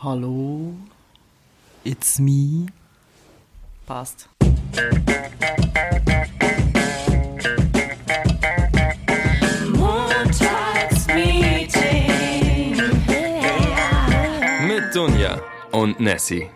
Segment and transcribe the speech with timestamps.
[0.00, 0.74] Hallo,
[1.84, 2.66] it's me.
[3.86, 4.28] Passt.
[14.66, 15.40] Mit Dunja
[15.72, 16.46] und Nessie.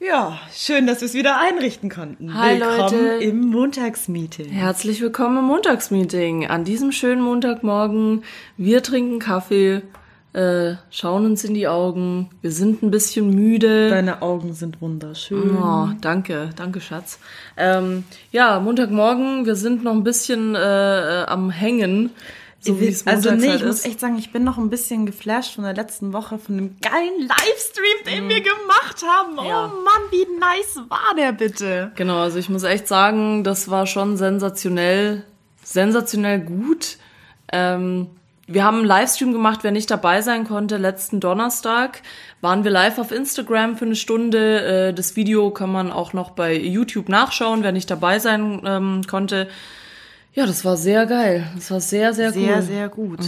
[0.00, 2.32] Ja, schön, dass wir es wieder einrichten konnten.
[2.34, 3.24] Hi, Willkommen Leute.
[3.24, 4.48] im Montagsmeeting.
[4.50, 6.46] Herzlich willkommen im Montagsmeeting.
[6.46, 8.22] An diesem schönen Montagmorgen.
[8.56, 9.82] Wir trinken Kaffee,
[10.36, 12.28] äh, schauen uns in die Augen.
[12.42, 13.88] Wir sind ein bisschen müde.
[13.88, 15.56] Deine Augen sind wunderschön.
[15.56, 17.18] Oh, danke, danke, Schatz.
[17.56, 19.46] Ähm, ja, Montagmorgen.
[19.46, 22.10] Wir sind noch ein bisschen äh, äh, am Hängen.
[22.60, 23.86] So wie es also nee, halt ich muss ist.
[23.86, 27.20] echt sagen, ich bin noch ein bisschen geflasht von der letzten Woche, von dem geilen
[27.20, 29.32] Livestream, den wir gemacht haben.
[29.34, 29.38] Mhm.
[29.38, 29.72] Ja.
[29.72, 31.92] Oh Mann, wie nice war der bitte?
[31.94, 35.22] Genau, also ich muss echt sagen, das war schon sensationell,
[35.62, 36.98] sensationell gut.
[37.52, 38.08] Ähm,
[38.46, 42.02] wir haben einen Livestream gemacht, wer nicht dabei sein konnte, letzten Donnerstag
[42.40, 44.88] waren wir live auf Instagram für eine Stunde.
[44.88, 49.02] Äh, das Video kann man auch noch bei YouTube nachschauen, wer nicht dabei sein ähm,
[49.08, 49.48] konnte.
[50.34, 51.46] Ja, das war sehr geil.
[51.54, 52.62] Das war sehr, sehr, Sehr, cool.
[52.62, 53.20] sehr gut.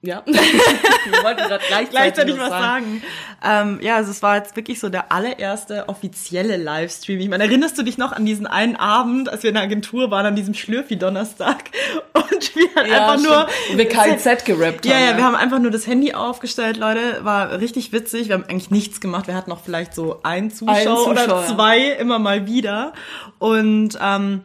[0.00, 0.22] Ja.
[0.26, 3.02] wir wollten gerade gleichzeitig, Gleichzeitig was sagen.
[3.44, 7.18] Ähm, ja, also es war jetzt wirklich so der allererste offizielle Livestream.
[7.18, 10.12] Ich meine, erinnerst du dich noch an diesen einen Abend, als wir in der Agentur
[10.12, 11.64] waren, an diesem Schlürfi-Donnerstag
[12.12, 13.48] und wir halt Ja, einfach nur...
[13.50, 13.70] stimmt.
[13.70, 15.16] Und wir KZ gerappt Ja, haben, ja, ja.
[15.16, 17.24] wir haben einfach nur das Handy aufgestellt, Leute.
[17.24, 18.28] War richtig witzig.
[18.28, 19.26] Wir haben eigentlich nichts gemacht.
[19.26, 21.46] Wir hatten auch vielleicht so einen Zuschauer, oder Zuschauer.
[21.46, 22.92] zwei immer mal wieder.
[23.38, 24.44] Und ähm,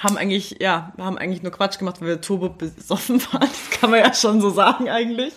[0.00, 3.40] haben eigentlich, ja, haben eigentlich nur Quatsch gemacht, weil wir turbo besoffen waren.
[3.40, 5.34] Das kann man ja schon so sagen eigentlich.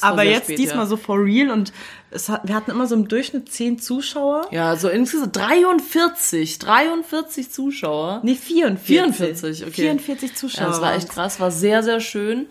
[0.00, 0.86] Aber jetzt spät, diesmal ja.
[0.86, 1.72] so for real und
[2.10, 4.46] es hat, wir hatten immer so im Durchschnitt zehn Zuschauer.
[4.50, 8.20] Ja, so insgesamt 43, 43 Zuschauer.
[8.22, 8.86] Nee, 44.
[8.86, 9.72] 44, okay.
[9.72, 10.64] 44 Zuschauer.
[10.64, 12.46] Ja, das war echt krass, war sehr, sehr schön.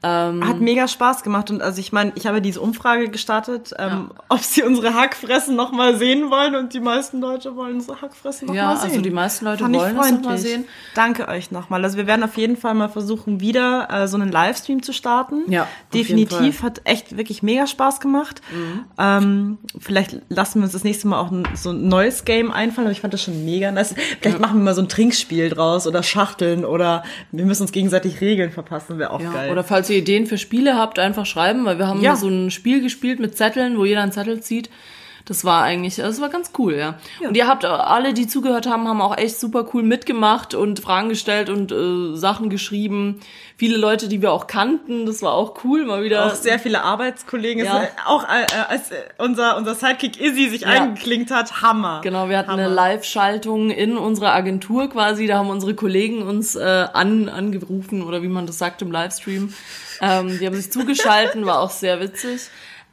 [0.00, 4.12] Ähm, Hat mega Spaß gemacht und also ich meine, ich habe diese Umfrage gestartet, ähm,
[4.28, 8.46] ob sie unsere Hackfressen noch mal sehen wollen und die meisten Leute wollen unsere Hackfressen
[8.46, 8.90] noch Ja, mal sehen.
[8.90, 10.40] also die meisten Leute Fand wollen es noch mal freundlich.
[10.40, 10.64] sehen.
[10.94, 11.82] Danke euch nochmal.
[11.82, 15.50] Also wir werden auf jeden Fall mal versuchen, wieder äh, so einen Livestream zu starten.
[15.50, 16.62] Ja, definitiv.
[16.62, 16.66] Mhm.
[16.66, 18.40] Hat echt wirklich mega Spaß gemacht.
[18.98, 22.86] Ähm, vielleicht lassen wir uns das nächste Mal auch ein, so ein neues Game einfallen,
[22.86, 23.96] aber ich fand das schon mega nice.
[24.20, 28.20] Vielleicht machen wir mal so ein Trinkspiel draus oder Schachteln oder wir müssen uns gegenseitig
[28.20, 29.50] Regeln verpassen, wäre auch ja, geil.
[29.50, 32.16] Oder falls ihr Ideen für Spiele habt, einfach schreiben, weil wir haben Ja.
[32.16, 34.70] so ein Spiel gespielt mit Zetteln, wo jeder einen Zettel zieht.
[35.28, 36.94] Das war eigentlich, das war ganz cool, ja.
[37.20, 40.80] Und ihr habt äh, alle, die zugehört haben, haben auch echt super cool mitgemacht und
[40.80, 43.20] Fragen gestellt und äh, Sachen geschrieben.
[43.58, 46.24] Viele Leute, die wir auch kannten, das war auch cool, mal wieder.
[46.24, 47.62] auch sehr viele Arbeitskollegen.
[47.62, 47.82] Ja.
[47.82, 50.68] Es, auch äh, als äh, unser, unser Sidekick Izzy sich Ja.
[50.68, 52.00] eingeklinkt hat, Hammer.
[52.02, 52.62] Genau, wir hatten Hammer.
[52.64, 55.26] eine Live-Schaltung in unserer Agentur quasi.
[55.26, 59.52] Da haben unsere Kollegen uns äh, an, angerufen oder wie man das sagt im Livestream.
[60.00, 62.48] Ähm, die haben sich zugeschalten, war auch sehr witzig.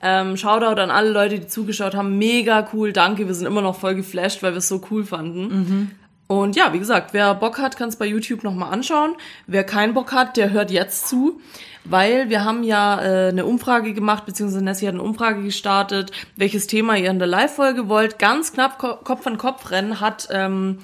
[0.08, 2.20] Ähm, Shoutout an alle Leute, die zugeschaut haben.
[2.20, 3.26] Mega cool, danke.
[3.26, 5.98] Wir sind immer noch voll geflasht, weil wir es so cool fanden.
[6.28, 9.16] Und ja, wie gesagt, wer Bock hat, kann es bei YouTube nochmal anschauen.
[9.48, 11.40] Wer keinen Bock hat, der hört jetzt zu.
[11.86, 16.68] Weil wir haben ja äh, eine Umfrage gemacht, beziehungsweise Nessie hat eine Umfrage gestartet, welches
[16.68, 18.20] Thema ihr in der Live-Folge wollt.
[18.20, 20.80] Ganz knapp Ko Kopf an Kopf rennen hat ähm,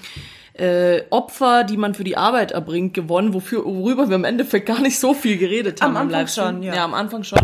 [0.53, 4.79] äh, Opfer, die man für die Arbeit erbringt, gewonnen, wofür, worüber wir im Endeffekt gar
[4.79, 5.97] nicht so viel geredet haben.
[5.97, 6.75] Am Anfang schon, ja.
[6.75, 7.39] Ja, am Anfang schon.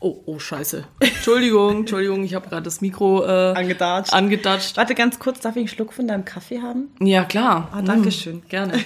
[0.00, 0.84] Oh, oh, scheiße.
[1.00, 4.12] Entschuldigung, Entschuldigung, ich habe gerade das Mikro äh, Angedatscht.
[4.12, 4.76] angedatscht.
[4.76, 6.90] Warte ganz kurz, darf ich einen Schluck von deinem Kaffee haben?
[7.00, 7.68] Ja, klar.
[7.72, 8.42] Ah, danke schön.
[8.48, 8.74] Gerne.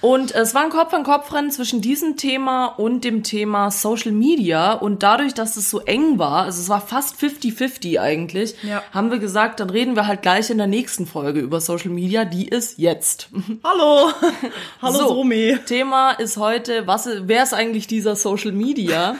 [0.00, 4.72] Und es war ein Kopf-an-Kopf-Rennen zwischen diesem Thema und dem Thema Social Media.
[4.72, 8.82] Und dadurch, dass es so eng war, also es war fast 50-50 eigentlich, Ja.
[8.90, 12.24] haben wir gesagt, dann reden wir halt gleich in der nächsten Folge über Social Media.
[12.24, 13.28] Die ist jetzt.
[13.62, 14.10] Hallo.
[14.82, 15.56] Hallo so, Somi.
[15.66, 19.14] Thema ist heute, was, wer ist eigentlich dieser Social Media?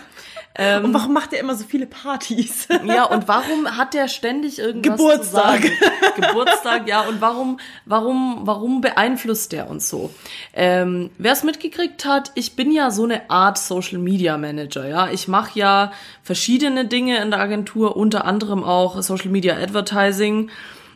[0.55, 2.69] Und warum macht er immer so viele Partys?
[2.85, 5.63] Ja, und warum hat der ständig irgendwas Geburtstag.
[5.63, 5.73] zu sagen?
[6.17, 7.01] Geburtstag, ja.
[7.03, 10.12] Und warum, warum, warum beeinflusst der uns so?
[10.53, 15.11] Ähm, Wer es mitgekriegt hat, ich bin ja so eine Art Social Media Manager, ja.
[15.11, 15.93] Ich mache ja
[16.23, 20.50] verschiedene Dinge in der Agentur, unter anderem auch Social Media Advertising.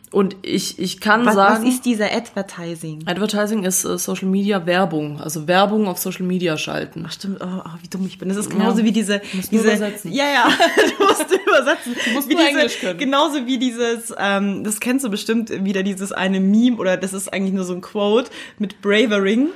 [0.09, 1.67] Und ich, ich kann Was, was sagen.
[1.67, 3.03] ist dieser Advertising?
[3.07, 7.03] Advertising ist äh, Social Media Werbung, also Werbung auf Social Media schalten.
[7.05, 8.29] Ach stimmt, oh, oh, wie dumm ich bin.
[8.29, 8.85] Das ist genauso Ja.
[8.85, 10.13] wie diese, musst nur diese, übersetzen.
[10.13, 10.47] ja, ja,
[10.97, 11.95] du musst übersetzen.
[12.05, 12.97] Du musst wie diese, Englisch können.
[12.99, 17.33] Genauso wie dieses, ähm, das kennst du bestimmt wieder dieses eine Meme oder das ist
[17.33, 19.49] eigentlich nur so ein Quote mit Bravering.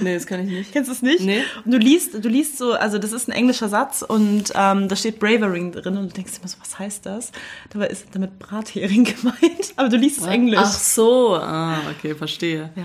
[0.00, 0.72] Nee, das kann ich nicht.
[0.72, 1.20] Kennst du es nicht?
[1.20, 1.42] Nee.
[1.64, 4.96] Und du liest, du liest so, also das ist ein englischer Satz und ähm, da
[4.96, 7.32] steht Bravering drin und du denkst immer so, was heißt das?
[7.70, 10.58] Dabei ist damit Brathering gemeint, aber du liest es Englisch.
[10.62, 12.70] Ach so, ah, okay, verstehe.
[12.76, 12.84] Ja.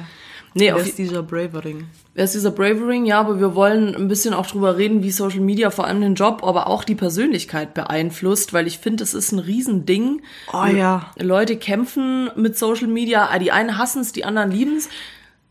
[0.56, 1.86] Nee, Wer ist dieser Bravering?
[2.16, 3.06] Wer ist dieser Bravering?
[3.06, 6.16] Ja, aber wir wollen ein bisschen auch drüber reden, wie Social Media vor allem den
[6.16, 10.24] Job, aber auch die Persönlichkeit beeinflusst, weil ich finde, es ist ein Riesending.
[10.52, 11.12] Oh ja.
[11.20, 13.30] Leute kämpfen mit Social Media.
[13.32, 14.90] Ah, Die einen hassen es, die anderen lieben es.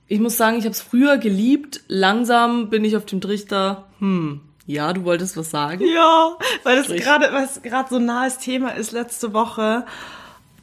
[0.09, 1.83] Ich muss sagen, ich habe es früher geliebt.
[1.87, 3.85] Langsam bin ich auf dem Trichter.
[3.99, 5.85] Hm, ja, du wolltest was sagen.
[5.87, 9.85] Ja, weil das gerade, was gerade so ein nahes Thema ist letzte Woche.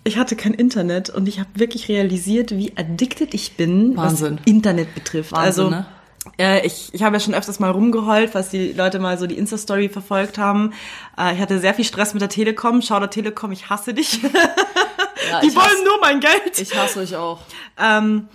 [0.04, 4.38] Ich hatte kein Internet und ich habe wirklich realisiert, wie addicted ich bin, Wahnsinn.
[4.38, 5.32] was Internet betrifft.
[5.32, 5.86] Wahnsinn, also ne?
[6.38, 9.38] äh, ich, ich habe ja schon öfters mal rumgeheult, was die Leute mal so die
[9.38, 10.74] Insta-Story verfolgt haben.
[11.18, 12.82] Äh, ich hatte sehr viel Stress mit der Telekom.
[12.84, 14.22] Schau der Telekom, ich hasse dich.
[15.32, 16.60] Ja, die ich wollen hasse, nur mein Geld.
[16.60, 17.40] ich hasse euch auch.
[17.80, 18.28] Ähm,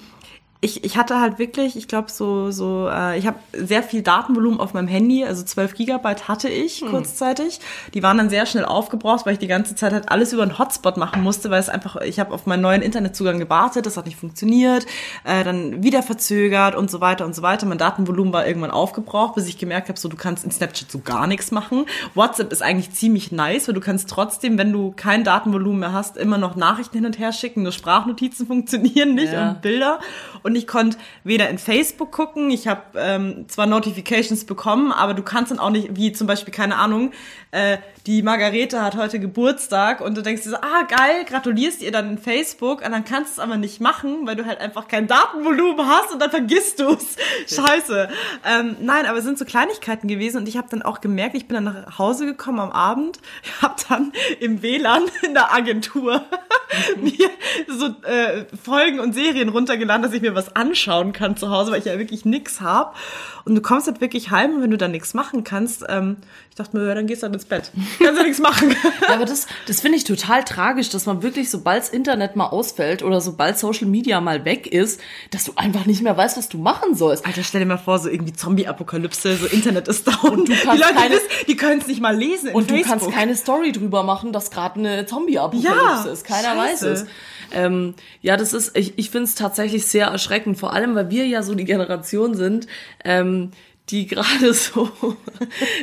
[0.62, 4.60] ich, ich hatte halt wirklich, ich glaube so, so, äh, ich habe sehr viel Datenvolumen
[4.60, 7.60] auf meinem Handy, also 12 Gigabyte hatte ich kurzzeitig.
[7.94, 10.58] Die waren dann sehr schnell aufgebraucht, weil ich die ganze Zeit halt alles über einen
[10.58, 14.04] Hotspot machen musste, weil es einfach, ich habe auf meinen neuen Internetzugang gewartet, das hat
[14.04, 14.84] nicht funktioniert,
[15.24, 17.64] äh, dann wieder verzögert und so weiter und so weiter.
[17.64, 20.98] Mein Datenvolumen war irgendwann aufgebraucht, bis ich gemerkt habe, so du kannst in Snapchat so
[20.98, 21.86] gar nichts machen.
[22.14, 26.18] WhatsApp ist eigentlich ziemlich nice, weil du kannst trotzdem, wenn du kein Datenvolumen mehr hast,
[26.18, 27.62] immer noch Nachrichten hin und her schicken.
[27.62, 29.52] Nur Sprachnotizen funktionieren nicht Ja.
[29.52, 30.00] und Bilder.
[30.42, 35.22] Und ich konnte weder in Facebook gucken, ich habe ähm, zwar Notifications bekommen, aber du
[35.22, 37.12] kannst dann auch nicht, wie zum Beispiel, keine Ahnung,
[37.52, 41.90] äh, die Margarete hat heute Geburtstag und du denkst dir so, ah geil, gratulierst ihr
[41.90, 44.88] dann in Facebook und dann kannst du es aber nicht machen, weil du halt einfach
[44.88, 47.16] kein Datenvolumen hast und dann vergisst du es.
[47.54, 48.08] Scheiße.
[48.44, 51.48] Ähm, nein, aber es sind so Kleinigkeiten gewesen und ich habe dann auch gemerkt, ich
[51.48, 53.18] bin dann nach Hause gekommen am Abend,
[53.62, 56.24] habe dann im WLAN in der Agentur
[57.00, 57.30] mir
[57.66, 61.80] so äh, Folgen und Serien runtergeladen, dass ich mir was anschauen kann zu Hause, weil
[61.80, 62.96] ich ja wirklich nix hab.
[63.44, 66.18] Und du kommst halt wirklich heim und wenn du dann nichts machen kannst, ähm,
[66.50, 67.70] ich dachte mir, ja, dann gehst du halt ins Bett.
[67.98, 68.74] Kannst ja nichts machen.
[69.08, 73.02] Ja, aber das, das finde ich total tragisch, dass man wirklich, sobald Internet mal ausfällt
[73.02, 75.00] oder sobald Social Media mal weg ist,
[75.30, 77.24] dass du einfach nicht mehr weißt, was du machen sollst.
[77.26, 80.30] Alter, stell dir mal vor, so irgendwie Zombie-Apokalypse, so Internet ist down.
[80.40, 83.00] Und du kannst die Leute, keine- die können es nicht mal lesen Und du Facebook.
[83.00, 86.24] kannst keine Story drüber machen, dass gerade eine Zombie-Apokalypse Ja, ist.
[86.24, 86.88] Keiner weiß scheiße.
[86.90, 87.06] es.
[87.52, 91.26] Ähm, ja, das ist, ich, ich finde es tatsächlich sehr erschreckend, vor allem, weil wir
[91.26, 92.66] ja so die Generation sind,
[93.04, 93.50] ähm,
[93.90, 94.90] die gerade so,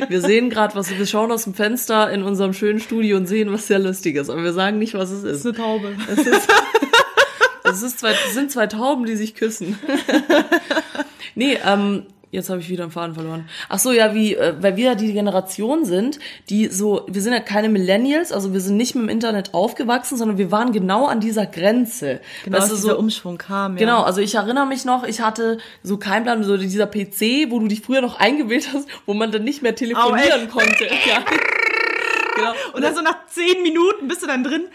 [0.08, 3.52] wir sehen gerade, was, wir schauen aus dem Fenster in unserem schönen Studio und sehen
[3.52, 5.46] was sehr Lustiges, aber wir sagen nicht, was es ist.
[5.46, 5.96] eine Taube.
[6.08, 6.48] Es ist,
[7.64, 9.78] es ist zwei, es sind zwei Tauben, die sich küssen.
[11.34, 13.48] nee, ähm, jetzt habe ich wieder einen Faden verloren.
[13.68, 17.32] Ach so, ja, wie, äh, weil wir ja die Generation sind, die so, wir sind
[17.32, 21.06] ja keine Millennials, also wir sind nicht mit dem Internet aufgewachsen, sondern wir waren genau
[21.06, 22.20] an dieser Grenze.
[22.44, 23.72] Genau, du, dieser so, Umschwung kam.
[23.74, 23.78] Ja.
[23.78, 27.58] Genau, also ich erinnere mich noch, ich hatte so kein Plan, so dieser PC, wo
[27.60, 30.50] du dich früher noch eingewählt hast, wo man dann nicht mehr telefonieren echt?
[30.50, 30.88] konnte.
[31.08, 31.24] Ja.
[32.34, 32.52] Genau.
[32.72, 34.66] Und dann so nach zehn Minuten bist du dann drin.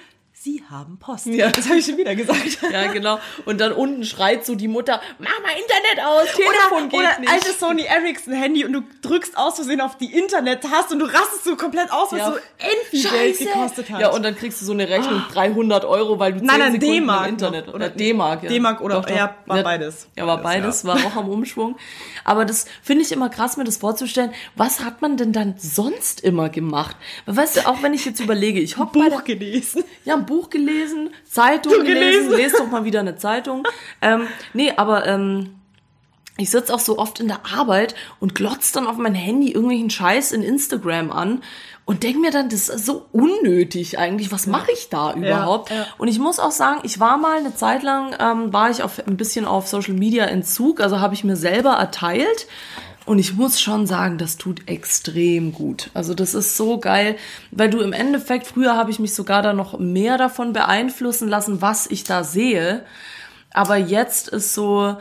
[0.44, 1.28] Sie haben Post.
[1.28, 1.50] Ja.
[1.52, 2.42] Das habe ich schon wieder gesagt.
[2.74, 3.18] Ja, genau.
[3.46, 7.20] Und dann unten schreit so die Mutter, mach mal Internet aus, Telefon oder, geht oder
[7.20, 7.32] nicht.
[7.32, 11.46] altes Sony Ericsson Handy und du drückst aus Versehen auf die Internet-Taste und du rastest
[11.46, 12.32] so komplett aus, was Ja.
[12.32, 14.02] so endlich Geld gekostet hat.
[14.02, 16.72] Ja, und dann kriegst du so eine Rechnung 300 Euro, weil du 10 Nein, nein,
[16.74, 17.74] Sekunden im Internet noch.
[17.76, 18.50] oder Oder- D-Mark, ja.
[18.50, 20.08] D-Mark oder- ja, war beides.
[20.18, 21.78] Ja, war beides, war auch am Umschwung.
[22.26, 24.34] Aber das finde ich immer krass, mir das vorzustellen.
[24.56, 26.96] Was hat man denn dann sonst immer gemacht?
[27.26, 29.84] Weil, Weißt du, auch wenn ich jetzt überlege, ich hock bei der, Buch gelesen.
[30.06, 32.32] ja, ein Buch gelesen, Zeitung gelesen, gelesen.
[32.32, 33.64] lest doch mal wieder eine Zeitung.
[34.02, 35.56] ähm, nee, aber ähm,
[36.38, 39.92] ich sitze auch so oft in der Arbeit und glotz dann auf mein Handy irgendwelchen
[39.92, 41.44] Scheiß in Instagram an
[41.86, 44.32] und denk mir dann, das ist so unnötig eigentlich.
[44.32, 45.70] Was mache ich da überhaupt?
[45.70, 45.86] ja.
[45.98, 49.06] Und ich muss auch sagen, ich war mal eine Zeit lang, ähm, war ich auf,
[49.06, 52.48] ein bisschen auf Social Media Entzug, also habe ich mir selber erteilt.
[53.06, 55.90] Und ich muss schon sagen, das tut extrem gut.
[55.94, 57.18] Also das ist so geil,
[57.52, 61.62] weil du im Endeffekt, früher habe ich mich sogar da noch mehr davon beeinflussen lassen,
[61.62, 62.86] was ich da sehe.
[63.52, 64.96] Aber jetzt ist so,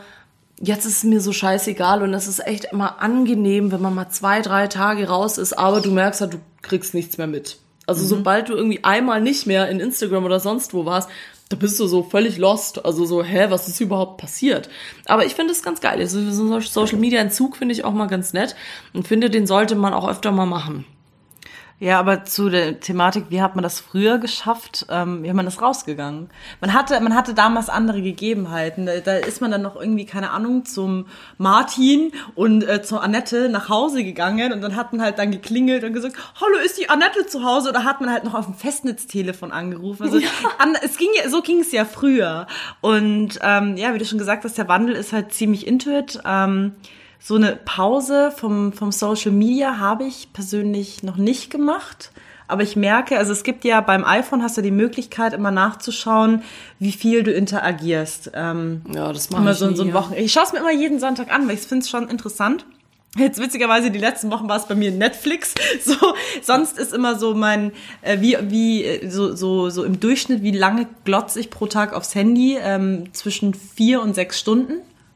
[0.59, 4.09] jetzt ist es mir so scheißegal und es ist echt immer angenehm, wenn man mal
[4.09, 7.57] zwei, drei Tage raus ist, aber du merkst halt, du kriegst nichts mehr mit.
[7.85, 11.09] Also sobald du irgendwie einmal nicht mehr in Instagram oder sonst wo warst,
[11.53, 12.83] da bist du so völlig lost.
[12.83, 14.69] Also so, hä, was ist überhaupt passiert?
[15.05, 15.99] Aber ich finde es ganz geil.
[15.99, 18.55] Also Social Media Entzug finde ich auch mal ganz nett
[18.93, 20.85] und finde, den sollte man auch öfter mal machen.
[21.79, 24.85] Ja, aber zu der Thematik, wie hat man das früher geschafft?
[24.89, 26.29] Ähm, wie hat man das rausgegangen?
[26.61, 28.85] Man hatte, man hatte damals andere Gegebenheiten.
[28.85, 33.49] Da, da ist man dann noch irgendwie, keine Ahnung, zum Martin und äh, zur Annette
[33.49, 36.89] nach Hause gegangen und dann hat man halt dann geklingelt und gesagt, hallo, ist die
[36.89, 37.69] Annette zu Hause?
[37.69, 40.03] Oder hat man halt noch auf dem Festnetztelefon angerufen?
[40.03, 40.19] Also,
[40.59, 42.47] an, es ging ja, so ging es ja früher.
[42.81, 46.19] Und ähm, ja, wie du schon gesagt hast, der Wandel ist halt ziemlich intuit.
[46.23, 46.75] Ähm,
[47.23, 52.11] so eine Pause vom, vom Social Media habe ich persönlich noch nicht gemacht.
[52.49, 56.43] aber ich merke, also es gibt ja beim iPhone hast du die Möglichkeit, immer nachzuschauen,
[56.79, 58.31] wie viel du interagierst.
[58.33, 59.93] Ähm, Ja, das mache ich so, nie, so ja.
[59.93, 60.13] Wochen.
[60.15, 62.65] Ich schaue es mir immer jeden Sonntag an, weil ich finde es schon interessant.
[63.15, 65.53] Jetzt witzigerweise die letzten Wochen war es bei mir Netflix.
[65.85, 65.95] So
[66.41, 70.51] sonst ist immer so mein äh, wie wie äh, so so so im Durchschnitt wie
[70.51, 74.73] lange glotze ich pro Tag aufs Handy ähm, zwischen vier und sechs Stunden.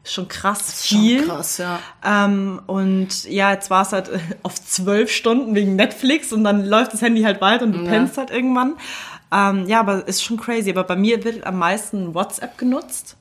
[0.08, 1.20] Schon krass viel.
[1.20, 1.78] Schon krass, ja.
[2.04, 6.64] Ähm, und ja, jetzt war es halt äh, auf zwölf Stunden wegen Netflix und dann
[6.64, 7.90] läuft das Handy halt weiter und du Ja.
[7.90, 8.74] pennst halt irgendwann.
[9.30, 10.70] Ähm, ja, aber ist schon crazy.
[10.70, 13.16] Aber bei mir wird am meisten WhatsApp genutzt.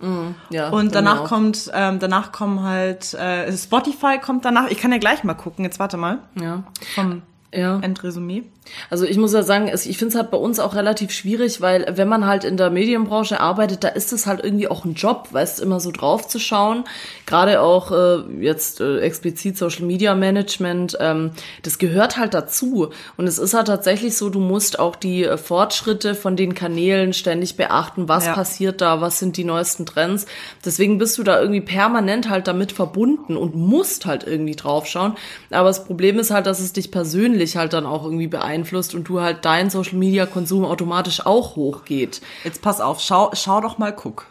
[0.50, 1.27] ja Und danach auch.
[1.27, 4.70] kommt, ähm, danach kommen halt, äh, Spotify kommt danach.
[4.70, 5.65] Ich kann ja gleich mal gucken.
[5.65, 6.20] Jetzt warte mal.
[6.41, 6.63] Ja.
[6.96, 7.24] Vom
[7.58, 7.80] Ja.
[7.80, 8.44] Endresümee.
[8.92, 11.92] Also ich muss ja sagen, ich finde es halt bei uns auch relativ schwierig, weil
[11.98, 15.30] wenn man halt in der Medienbranche arbeitet, da ist es halt irgendwie auch ein Job,
[15.32, 16.84] weißt immer so drauf zu schauen.
[17.27, 21.31] Gerade auch äh, jetzt äh, explizit Social Media Management, ähm,
[21.62, 22.89] das gehört halt dazu.
[23.17, 27.12] Und es ist halt tatsächlich so, du musst auch die äh, Fortschritte von den Kanälen
[27.13, 28.34] ständig beachten, was Ja.
[28.34, 30.25] passiert da, was sind die neuesten Trends.
[30.65, 35.13] Deswegen bist du da irgendwie permanent halt damit verbunden und musst halt irgendwie draufschauen.
[35.51, 39.03] Aber das Problem ist halt, dass es dich persönlich halt dann auch irgendwie beeinflusst und
[39.10, 42.22] du halt dein Social Media Konsum automatisch auch hochgeht.
[42.46, 44.27] Jetzt pass auf, schau, schau doch mal, guck.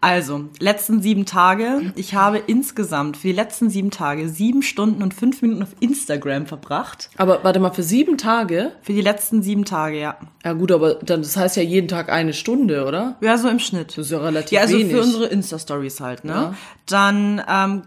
[0.00, 1.92] Also, letzten sieben Tage.
[1.96, 6.46] Ich habe insgesamt für die letzten sieben Tage sieben Stunden und fünf Minuten auf Instagram
[6.46, 7.10] verbracht.
[7.16, 8.72] Aber warte mal, für sieben Tage?
[8.82, 10.16] Für die letzten sieben Tage, ja.
[10.44, 13.16] Ja gut, aber dann, das heißt ja jeden Tag eine Stunde, oder?
[13.20, 13.90] Ja, so im Schnitt.
[13.90, 14.92] Das ist ja relativ Ja, also wenig.
[14.92, 16.32] für unsere Insta-Stories halt, ne?
[16.32, 16.54] Ja.
[16.86, 17.82] Dann ähm,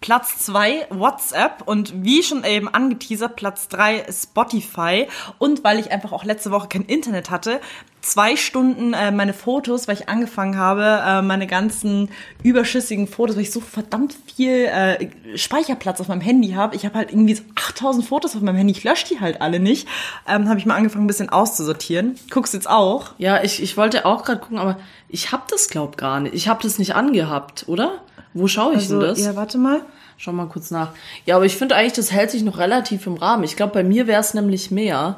[0.00, 5.08] Platz zwei WhatsApp und wie schon eben angeteasert, Platz drei Spotify.
[5.38, 7.60] Und weil ich einfach auch letzte Woche kein Internet hatte,
[8.06, 12.08] zwei Stunden äh, meine Fotos, weil ich angefangen habe, äh, meine ganzen
[12.42, 16.76] überschüssigen Fotos, weil ich so verdammt viel äh, Speicherplatz auf meinem Handy habe.
[16.76, 19.58] Ich habe halt irgendwie so 8000 Fotos auf meinem Handy, ich lösche die halt alle
[19.58, 19.88] nicht.
[20.28, 22.16] Ähm, habe ich mal angefangen, ein bisschen auszusortieren.
[22.30, 23.10] Guckst jetzt auch?
[23.18, 26.34] Ja, ich, ich wollte auch gerade gucken, aber ich hab das glaub gar nicht.
[26.34, 28.02] Ich hab das nicht angehabt, oder?
[28.38, 29.20] Wo schaue ich Also, denn das?
[29.24, 29.80] ja, warte mal.
[30.18, 30.90] Schau mal kurz nach.
[31.26, 33.44] Ja, aber ich finde eigentlich, das hält sich noch relativ im Rahmen.
[33.44, 35.16] Ich glaube, bei mir wäre es nämlich mehr.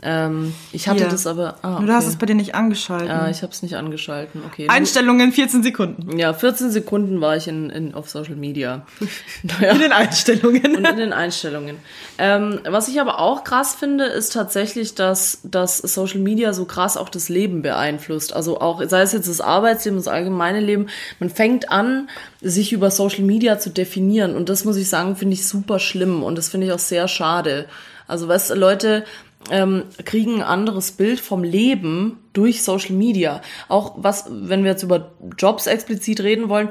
[0.00, 1.08] Ähm, ich hatte Hier.
[1.08, 1.56] das aber.
[1.62, 1.86] Ah, okay.
[1.86, 3.08] Du hast es bei dir nicht angeschaltet.
[3.08, 4.42] ja, ich habe es nicht angeschalten.
[4.46, 4.68] Okay.
[4.68, 6.16] Einstellungen 14 Sekunden.
[6.18, 8.86] ja, 14 Sekunden war ich in, in, auf Social Media.
[9.42, 9.72] naja.
[9.72, 10.76] In den Einstellungen.
[10.76, 11.78] und in den Einstellungen.
[12.16, 16.96] Ähm, was ich aber auch krass finde, ist tatsächlich, dass, dass Social Media so krass
[16.96, 18.32] auch das Leben beeinflusst.
[18.32, 20.86] Also auch, sei es jetzt das Arbeitsleben, das allgemeine Leben.
[21.18, 22.08] Man fängt an,
[22.40, 24.36] sich über Social Media zu definieren.
[24.36, 26.22] Und das muss ich sagen, finde ich super schlimm.
[26.22, 27.66] Und das finde ich auch sehr schade.
[28.06, 29.04] Also, weißt du, Leute,
[29.50, 33.40] ähm, kriegen ein anderes Bild vom Leben durch Social Media.
[33.68, 36.70] Auch was, wenn wir jetzt über Jobs explizit reden wollen,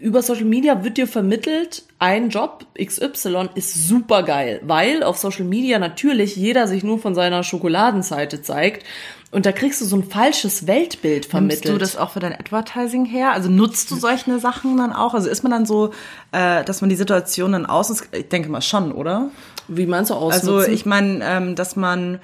[0.00, 5.44] über Social Media wird dir vermittelt, ein Job XY ist super geil, weil auf Social
[5.44, 8.84] Media natürlich jeder sich nur von seiner Schokoladenseite zeigt
[9.30, 11.64] und da kriegst du so ein falsches Weltbild vermittelt.
[11.64, 13.32] Nimmst du das auch für dein Advertising her?
[13.32, 15.12] Also nutzt du solche Sachen dann auch?
[15.12, 15.92] Also ist man dann so,
[16.32, 18.04] äh, dass man die Situation dann aus...
[18.12, 19.30] Ich denke mal schon, oder?
[19.66, 20.72] Wie meinst du Also ausnutzen?
[20.72, 22.20] ich meine, ähm, dass man...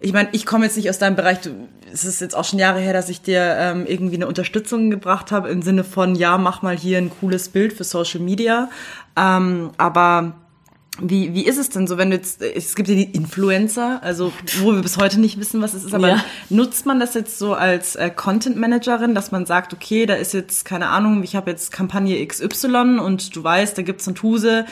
[0.00, 1.40] Ich meine, ich komme jetzt nicht aus deinem Bereich.
[1.40, 4.90] Du, es ist jetzt auch schon Jahre her, dass ich dir ähm, irgendwie eine Unterstützung
[4.90, 8.68] gebracht habe im Sinne von, ja, mach mal hier ein cooles Bild für Social Media.
[9.16, 10.34] Ähm, aber
[11.00, 14.32] wie, wie ist es denn so, wenn du jetzt, es gibt ja die Influencer, also
[14.60, 16.24] wo wir bis heute nicht wissen, was es ist, aber Ja.
[16.50, 20.34] nutzt man das jetzt so als äh, Content Managerin, dass man sagt, okay, da ist
[20.34, 24.66] jetzt, keine Ahnung, ich habe jetzt Kampagne XY und du weißt, da gibt's eine Tuse,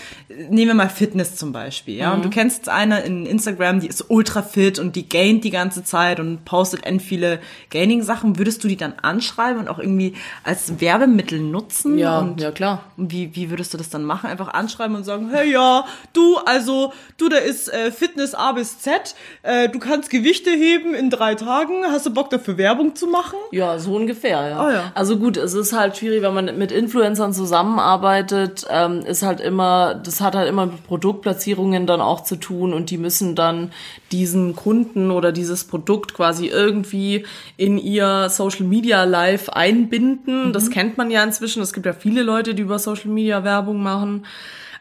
[0.48, 3.88] nehmen wir mal Fitness zum Beispiel, ja, und du kennst jetzt eine in Instagram, die
[3.88, 8.62] ist ultra fit und die gaint die ganze Zeit und postet end viele Gaining-Sachen, würdest
[8.62, 10.14] du die dann anschreiben und auch irgendwie
[10.44, 11.98] als Werbemittel nutzen?
[11.98, 12.84] ja, und ja klar.
[12.96, 14.30] und wie, wie würdest du das dann machen?
[14.30, 18.78] Einfach anschreiben und sagen, hey ja, du, also, du, da ist äh, Fitness A bis
[18.78, 23.06] Z, äh, du kannst Gewichte heben in drei Tagen, hast du Bock dafür Werbung zu
[23.06, 23.38] machen?
[23.50, 24.60] Ja, so ungefähr, ja.
[24.60, 24.92] Ah, ja.
[24.94, 29.94] Also gut, es ist halt schwierig, wenn man mit Influencern zusammenarbeitet, ähm, ist halt immer,
[29.94, 33.72] das hat halt immer mit Produktplatzierungen dann auch zu tun und die müssen dann
[34.10, 37.24] diesen Kunden oder dieses Produkt quasi irgendwie
[37.56, 40.52] in ihr Social Media Live einbinden.
[40.52, 41.62] Das kennt man ja inzwischen.
[41.62, 44.26] Es gibt ja viele Leute, die über Social Media Werbung machen.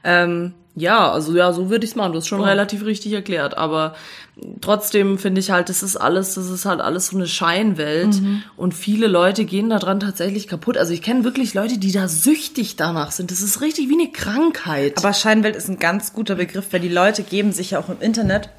[0.03, 2.13] Ähm, ja, also ja, so würde ich es machen.
[2.13, 3.57] Du hast schon relativ richtig erklärt.
[3.57, 3.93] Aber
[4.61, 8.21] trotzdem finde ich halt, das ist alles, das ist halt alles so eine Scheinwelt.
[8.55, 10.77] Und viele Leute gehen daran tatsächlich kaputt.
[10.77, 13.31] Also ich kenne wirklich Leute, die da süchtig danach sind.
[13.31, 14.97] Das ist richtig wie eine Krankheit.
[14.97, 17.99] Aber Scheinwelt ist ein ganz guter Begriff, weil die Leute geben sich ja auch im
[17.99, 18.49] Internet,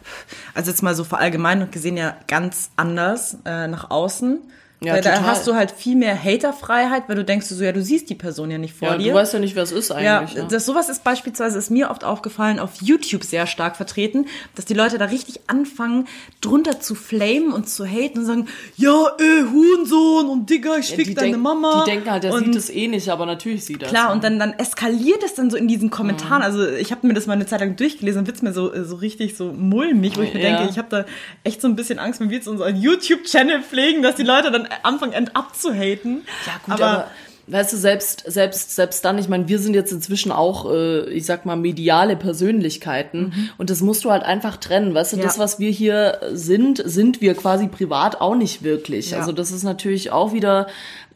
[0.54, 4.38] also jetzt mal so verallgemeinert gesehen, ja ganz anders äh, nach außen.
[4.84, 5.26] Ja, weil da total.
[5.26, 8.50] hast du halt viel mehr Haterfreiheit, weil du denkst so, ja, du siehst die Person
[8.50, 9.12] ja nicht vor Ja, dir.
[9.12, 10.34] du weißt ja nicht, wer es ist Ja, eigentlich.
[10.36, 10.48] ne?
[10.50, 14.74] das sowas ist beispielsweise ist mir oft aufgefallen auf YouTube sehr stark vertreten, dass die
[14.74, 16.06] Leute da richtig anfangen
[16.40, 21.06] drunter zu flamen und zu haten und sagen, ja, äh, Hurensohn und Digga, ich fick
[21.06, 21.84] die, deine denk- Mama.
[21.84, 23.88] die denken halt, der und sieht es eh nicht, aber natürlich sieht er.
[23.88, 24.12] Klar, ja.
[24.12, 26.38] und dann, dann eskaliert es dann so in diesen Kommentaren.
[26.38, 26.42] Mhm.
[26.44, 28.96] Also ich habe mir das mal eine Zeit lang durchgelesen und wird's mir so, so
[28.96, 30.56] richtig so mulmig, wo ich mir Ja.
[30.56, 31.04] denke, ich habe da
[31.44, 34.68] echt so ein bisschen Angst, wenn wir jetzt unseren YouTube-Channel pflegen, dass die Leute dann
[34.82, 36.22] anfangen, end abzuhaten.
[36.46, 37.08] Ja, gut, aber,
[37.46, 41.26] weißt du, selbst, selbst, selbst dann, ich meine, wir sind jetzt inzwischen auch, äh, ich
[41.26, 44.94] sag mal, mediale Persönlichkeiten und das musst du halt einfach trennen.
[44.94, 45.24] Weißt du, Ja.
[45.24, 49.10] das, was wir hier sind, sind wir quasi privat auch nicht wirklich.
[49.10, 49.18] Ja.
[49.18, 50.66] Also das ist natürlich auch wieder,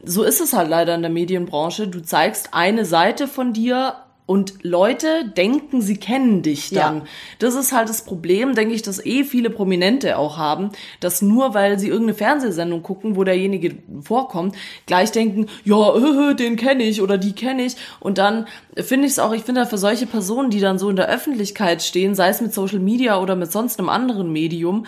[0.03, 1.87] so ist es halt leider in der Medienbranche.
[1.87, 3.95] Du zeigst eine Seite von dir
[4.27, 6.97] und Leute denken, sie kennen dich dann.
[6.97, 7.03] Ja.
[7.39, 11.53] Das ist halt das Problem, denke ich, dass eh viele Prominente auch haben, dass nur
[11.53, 14.55] weil sie irgendeine Fernsehsendung gucken, wo derjenige vorkommt,
[14.85, 15.95] gleich denken, ja,
[16.31, 17.77] äh, den kenne ich oder die kenne ich.
[18.01, 20.97] Und dann finde ich es auch, ich finde für solche Personen, die dann so in
[20.97, 24.85] der Öffentlichkeit stehen, sei es mit Social Media oder mit sonst einem anderen Medium,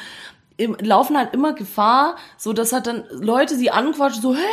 [0.59, 4.43] im, laufen halt immer Gefahr, so dass halt dann Leute sie anquatschen, so, hey,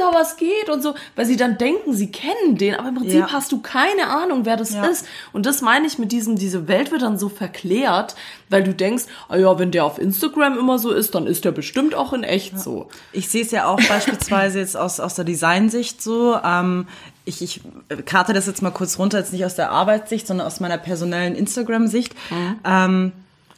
[0.00, 0.68] Alter, was geht?
[0.68, 3.32] Und so, weil sie dann denken, sie kennen den, aber im Prinzip Ja.
[3.32, 4.84] hast du keine Ahnung, wer das Ja.
[4.86, 5.06] ist.
[5.32, 8.16] Und das meine ich mit diesem, diese Welt wird dann so verklärt,
[8.50, 11.52] weil du denkst, ah ja, wenn der auf Instagram immer so ist, dann ist der
[11.52, 12.88] bestimmt auch in echt so.
[13.12, 16.36] Ich sehe es ja auch beispielsweise jetzt aus, aus der Designsicht so.
[16.44, 16.88] Ähm,
[17.24, 17.60] ich, ich
[18.06, 21.36] karte das jetzt mal kurz runter, jetzt nicht aus der Arbeitssicht, sondern aus meiner personellen
[21.36, 22.12] Instagram-Sicht.
[22.66, 23.12] Ähm,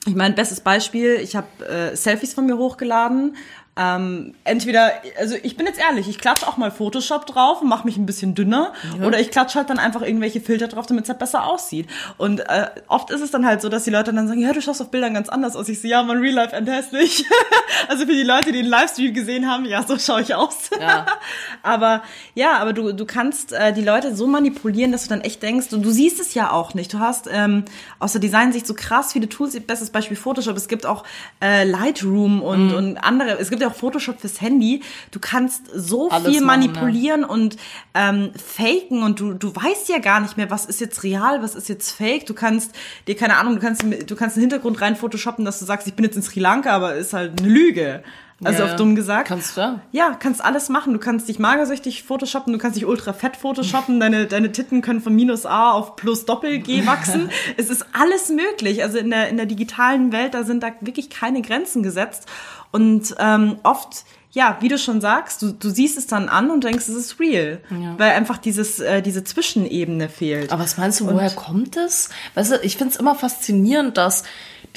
[0.06, 3.36] ich meine, bestes Beispiel, ich habe äh, Selfies von mir hochgeladen.
[3.78, 7.84] Ähm, entweder, also ich bin jetzt ehrlich, ich klatsche auch mal Photoshop drauf und mache
[7.84, 8.72] mich ein bisschen dünner
[9.04, 11.86] oder ich klatsche halt dann einfach irgendwelche Filter drauf, damit es halt besser aussieht.
[12.16, 14.62] Und äh, oft ist es dann halt so, dass die Leute dann sagen, ja, du
[14.62, 15.68] schaust auf Bildern ganz anders aus.
[15.68, 17.26] Ich so, ja, mein Real Life end hässlich.
[17.88, 20.70] also für die Leute, die den Livestream gesehen haben, ja, so schaue ich aus.
[20.80, 21.04] Ja.
[21.62, 22.02] aber
[22.34, 25.72] ja, aber du, du kannst äh, die Leute so manipulieren, dass du dann echt denkst,
[25.72, 26.94] und du siehst es ja auch nicht.
[26.94, 27.64] Du hast ähm,
[27.98, 31.04] aus der Designsicht so krass viele Tools, bestes Beispiel Photoshop, es gibt auch
[31.42, 32.74] äh, Lightroom und, Mhm.
[32.74, 34.82] und andere, es gibt ja auch Photoshop fürs Handy.
[35.10, 37.56] Du kannst so Alles viel machen, manipulieren und
[37.94, 41.54] ähm, faken und du, du weißt ja gar nicht mehr, was ist jetzt real, was
[41.54, 42.26] ist jetzt fake.
[42.26, 42.72] Du kannst
[43.06, 45.94] dir, keine Ahnung, du kannst, du kannst einen Hintergrund rein photoshoppen, dass du sagst, ich
[45.94, 48.02] bin jetzt in Sri Lanka, aber ist halt eine Lüge.
[48.44, 49.28] Also Ja, auf dumm gesagt.
[49.28, 49.80] Kannst du ja.
[49.92, 50.92] Ja, kannst alles machen.
[50.92, 55.00] Du kannst dich magersüchtig photoshoppen, du kannst dich ultra fett photoshoppen, deine, deine Titten können
[55.00, 57.30] von minus A auf plus Doppel G wachsen.
[57.56, 58.82] es ist alles möglich.
[58.82, 62.26] Also in der, in der digitalen Welt, da sind da wirklich keine Grenzen gesetzt.
[62.72, 66.64] Und ähm, oft, ja, wie du schon sagst, du, du siehst es dann an und
[66.64, 67.60] denkst, es ist real.
[67.98, 70.52] Weil einfach dieses, äh, diese Zwischenebene fehlt.
[70.52, 72.10] Aber was meinst du, woher kommt es?
[72.34, 74.24] Weißt du, ich finde es immer faszinierend, dass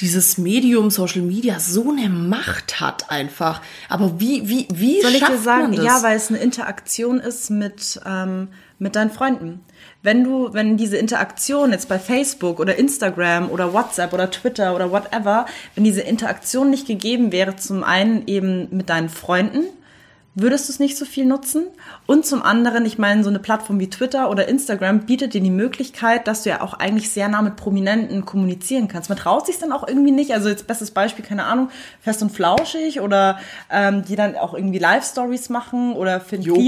[0.00, 3.60] dieses Medium Social Media so eine Macht hat einfach.
[3.88, 8.00] Aber wie, wie, wie Soll ich dir sagen, ja, weil es eine Interaktion ist mit,
[8.06, 8.48] ähm,
[8.78, 9.60] mit deinen Freunden.
[10.02, 14.90] Wenn du, wenn diese Interaktion jetzt bei Facebook oder Instagram oder WhatsApp oder Twitter oder
[14.90, 19.64] whatever, wenn diese Interaktion nicht gegeben wäre, zum einen eben mit deinen Freunden,
[20.40, 21.64] würdest du es nicht so viel nutzen.
[22.06, 25.50] Und zum anderen, ich meine, so eine Plattform wie Twitter oder Instagram bietet dir die
[25.50, 29.08] Möglichkeit, dass du ja auch eigentlich sehr nah mit Prominenten kommunizieren kannst.
[29.08, 30.32] Man traut sich dann auch irgendwie nicht.
[30.32, 33.38] Also jetzt bestes Beispiel, keine Ahnung, Fest und Flauschig oder
[33.70, 36.60] ähm, die dann auch irgendwie Live-Stories machen oder Finn Joko.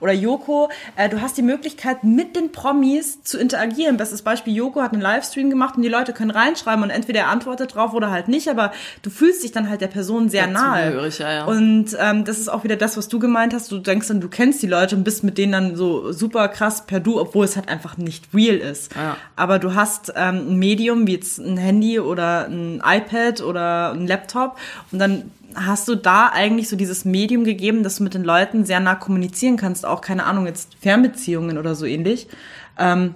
[0.00, 0.68] Oder Joko.
[0.96, 3.96] Äh, du hast die Möglichkeit, mit den Promis zu interagieren.
[3.96, 7.28] Bestes Beispiel, Joko hat einen Livestream gemacht und die Leute können reinschreiben und entweder er
[7.28, 11.08] antwortet drauf oder halt nicht, aber du fühlst dich dann halt der Person sehr nahe.
[11.18, 11.44] Ja, ja.
[11.44, 13.72] Und ähm, das ist auch wieder das, was du gemeint hast.
[13.72, 16.84] Du denkst dann, du kennst die Leute und bist mit denen dann so super krass
[16.86, 18.94] per Du, obwohl es halt einfach nicht real ist.
[18.94, 19.16] Ja.
[19.36, 24.06] Aber du hast ähm, ein Medium wie jetzt ein Handy oder ein iPad oder ein
[24.06, 24.58] Laptop
[24.92, 28.64] und dann hast du da eigentlich so dieses Medium gegeben, dass du mit den Leuten
[28.64, 32.28] sehr nah kommunizieren kannst, auch keine Ahnung, jetzt Fernbeziehungen oder so ähnlich.
[32.78, 33.14] Ähm,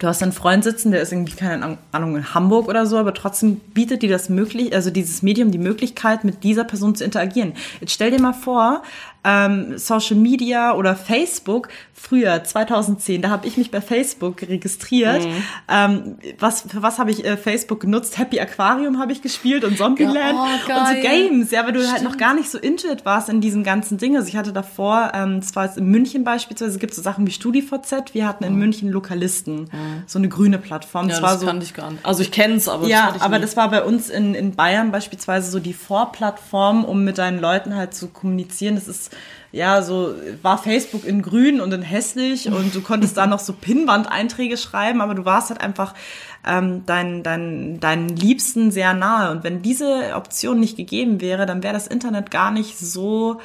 [0.00, 3.14] Du hast einen Freund sitzen, der ist irgendwie, keine Ahnung, in Hamburg oder so, aber
[3.14, 7.52] trotzdem bietet dir das möglich, also dieses Medium die Möglichkeit, mit dieser Person zu interagieren.
[7.80, 8.82] Jetzt stell dir mal vor,
[9.24, 15.26] ähm, Social Media oder Facebook, früher, 2010, da habe ich mich bei Facebook registriert.
[15.68, 18.18] Ähm, was, für was habe ich äh, Facebook genutzt?
[18.18, 21.02] Happy Aquarium habe ich gespielt und Zombieland oh, und so.
[21.02, 23.98] Games, ja, weil du halt noch gar nicht so into it warst in diesen ganzen
[23.98, 24.16] Dingen.
[24.16, 27.26] Also ich hatte davor, ähm, das war jetzt in München beispielsweise, es gibt so Sachen
[27.26, 29.70] wie StudiVZ, wir hatten in München Lokalisten,
[30.06, 31.06] so eine grüne Plattform.
[31.06, 31.10] Mhm.
[31.10, 32.04] ja, das das so, kannte ich gar nicht.
[32.04, 33.42] Also ich kenne es, aber ja, aber nie.
[33.42, 37.74] das war bei uns in, in Bayern beispielsweise so die Vorplattform, um mit deinen Leuten
[37.74, 38.74] halt zu kommunizieren.
[38.74, 39.13] Das ist
[39.52, 43.52] ja so, war Facebook in grün und in hässlich und du konntest da noch so
[43.52, 45.94] Pinnwand-Einträge schreiben, aber du warst halt einfach
[46.46, 49.30] ähm, deinen dein, deinen Liebsten sehr nahe.
[49.30, 53.40] Und wenn diese Option nicht gegeben wäre, dann wäre das Internet gar nicht so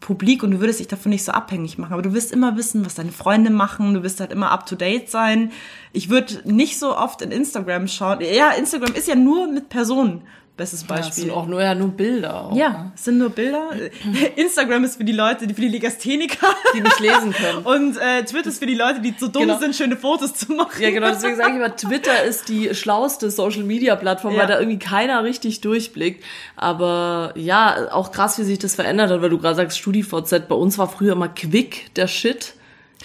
[0.00, 1.92] publik und du würdest dich davon nicht so abhängig machen.
[1.92, 3.94] Aber du wirst immer wissen, was deine Freunde machen.
[3.94, 5.52] Du wirst halt immer up to date sein.
[5.92, 8.20] Ich würde nicht so oft in Instagram schauen.
[8.20, 10.22] Ja, Instagram ist ja nur mit Personen.
[10.58, 11.24] Bestes Ja, das Beispiel.
[11.24, 12.44] sind auch nur, ja, nur Bilder.
[12.46, 13.70] Auch, Ja, es sind nur Bilder.
[14.36, 16.48] Instagram ist für die Leute, die für die Legastheniker.
[16.74, 17.58] Die nicht lesen können.
[17.64, 19.58] Und äh, Twitter ist für die Leute, die so dumm Genau.
[19.58, 20.82] sind, schöne Fotos zu machen.
[20.82, 24.40] Ja, genau, deswegen sage ich immer, Twitter ist die schlauste Social-Media-Plattform, Ja.
[24.40, 26.22] weil da irgendwie keiner richtig durchblickt.
[26.56, 30.54] Aber ja, auch krass, wie sich das verändert hat, weil du gerade sagst, StudiVZ, bei
[30.56, 32.54] uns war früher immer Quick der Shit.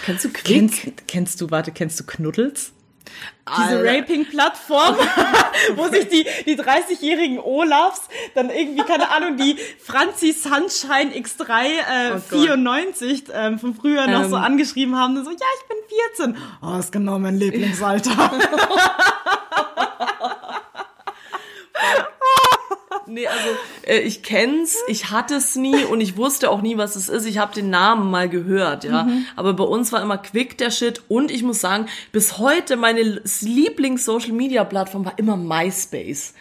[0.04, 0.44] Kennst du Quick?
[0.46, 2.72] Kennst, kennst du, warte, kennst du Knuddels?
[3.58, 3.84] Diese.
[3.84, 4.96] Raping-Plattform,
[5.76, 8.04] wo sich die, die 30-jährigen Olafs
[8.36, 12.40] dann irgendwie, keine Ahnung, die Franzi Sunshine X3 äh, Oh Gott.
[12.40, 14.30] 94 ähm, von früher noch Ähm.
[14.30, 15.18] so angeschrieben haben.
[15.18, 15.78] Und so, ja, ich bin
[16.34, 16.38] 14.
[16.62, 18.12] Oh, ist genau mein Lieblingsalter.
[23.06, 23.50] Nee, also
[23.86, 27.26] äh, ich kenn's, ich hatte es nie und ich wusste auch nie, was es ist.
[27.26, 29.08] Ich habe den Namen mal gehört, ja.
[29.36, 33.02] Aber bei uns war immer Quick der Shit und ich muss sagen, bis heute meine
[33.02, 36.34] Lieblings-Social-Media-Plattform war immer MySpace.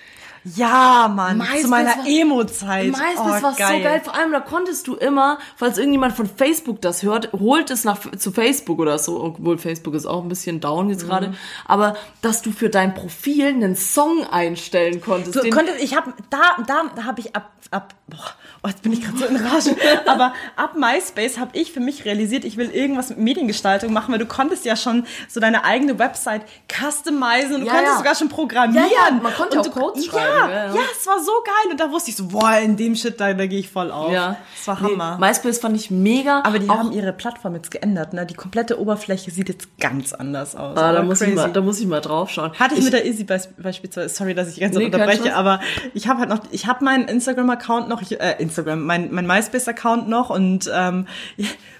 [0.44, 2.87] Ja, Mann, MySpace zu meiner Emo-Zeit.
[2.87, 4.00] MySpace oh, war so geil.
[4.05, 7.98] Vor allem, da konntest du immer, falls irgendjemand von Facebook das hört, holt es nach,
[8.18, 11.35] zu Facebook oder so, obwohl Facebook ist auch ein bisschen down jetzt gerade, Mhm.
[11.66, 15.37] aber dass du für dein Profil einen Song einstellen konntest.
[15.37, 18.18] Du konntest, ich habe da, da, da habe ich ab, ab, boah,
[18.64, 19.76] oh, jetzt bin ich gerade so in Rage.
[20.07, 24.18] Aber ab MySpace habe ich für mich realisiert, ich will irgendwas mit Mediengestaltung machen, weil
[24.18, 27.98] du konntest ja schon so deine eigene Website customizen und du Ja, konntest ja.
[27.98, 28.87] sogar schon programmieren.
[28.90, 31.33] Ja, ja, man konnte Und auch du, Codes schreiben, Ja, ja, ja, es war so
[31.45, 33.90] geil und da wusste ich so, boah, in dem Shit da, da gehe ich voll
[33.90, 34.12] auf.
[34.12, 34.37] ja.
[34.57, 35.18] Das war Nee, Hammer.
[35.18, 36.42] MySpace fand ich mega.
[36.45, 38.25] aber die auch, haben ihre Plattform jetzt geändert, ne?
[38.27, 40.77] Die komplette Oberfläche sieht jetzt ganz anders aus.
[40.79, 42.53] ah, da muss ich mal, da muss ich mal drauf schauen.
[42.59, 45.61] Hatte ich, mit der Izzy beisp beispielsweise, sorry, dass ich ganz Nee, unterbreche, aber
[45.95, 50.09] ich habe halt noch, ich habe meinen Instagram-Account noch, ich, äh, Instagram, mein, mein MySpace-Account
[50.09, 51.07] noch und ähm,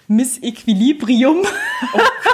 [0.07, 1.43] Miss Equilibrium.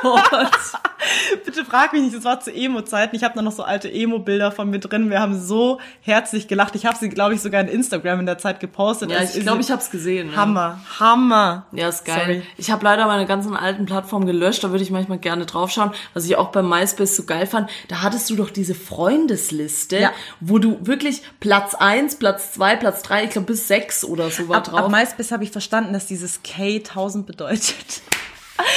[0.02, 0.52] Gott.
[1.46, 3.16] Bitte frag mich nicht, das war zu Emo-Zeiten.
[3.16, 5.10] Ich habe da noch so alte Emo-Bilder von mir drin.
[5.10, 6.76] Wir haben so herzlich gelacht.
[6.76, 9.10] Ich habe sie, glaube ich, sogar in Instagram in der Zeit gepostet.
[9.12, 10.32] Ja, als ich Izzy- glaube, ich habe es gesehen.
[10.32, 10.36] Ja.
[10.38, 11.66] Hammer, Hammer.
[11.72, 12.20] Ja, ist geil.
[12.20, 12.44] Sorry.
[12.58, 15.92] Ich habe leider meine ganzen alten Plattformen gelöscht, da würde ich manchmal gerne draufschauen.
[16.14, 20.12] Was ich auch bei MySpace so geil fand, da hattest du doch diese Freundesliste, Ja.
[20.42, 24.50] wo du wirklich Platz eins, Platz zwei, Platz drei, ich glaube bis sechs oder so
[24.50, 24.80] war Ab, drauf.
[24.82, 27.59] ab MySpace habe ich verstanden, dass dieses K 1000 bedeutet.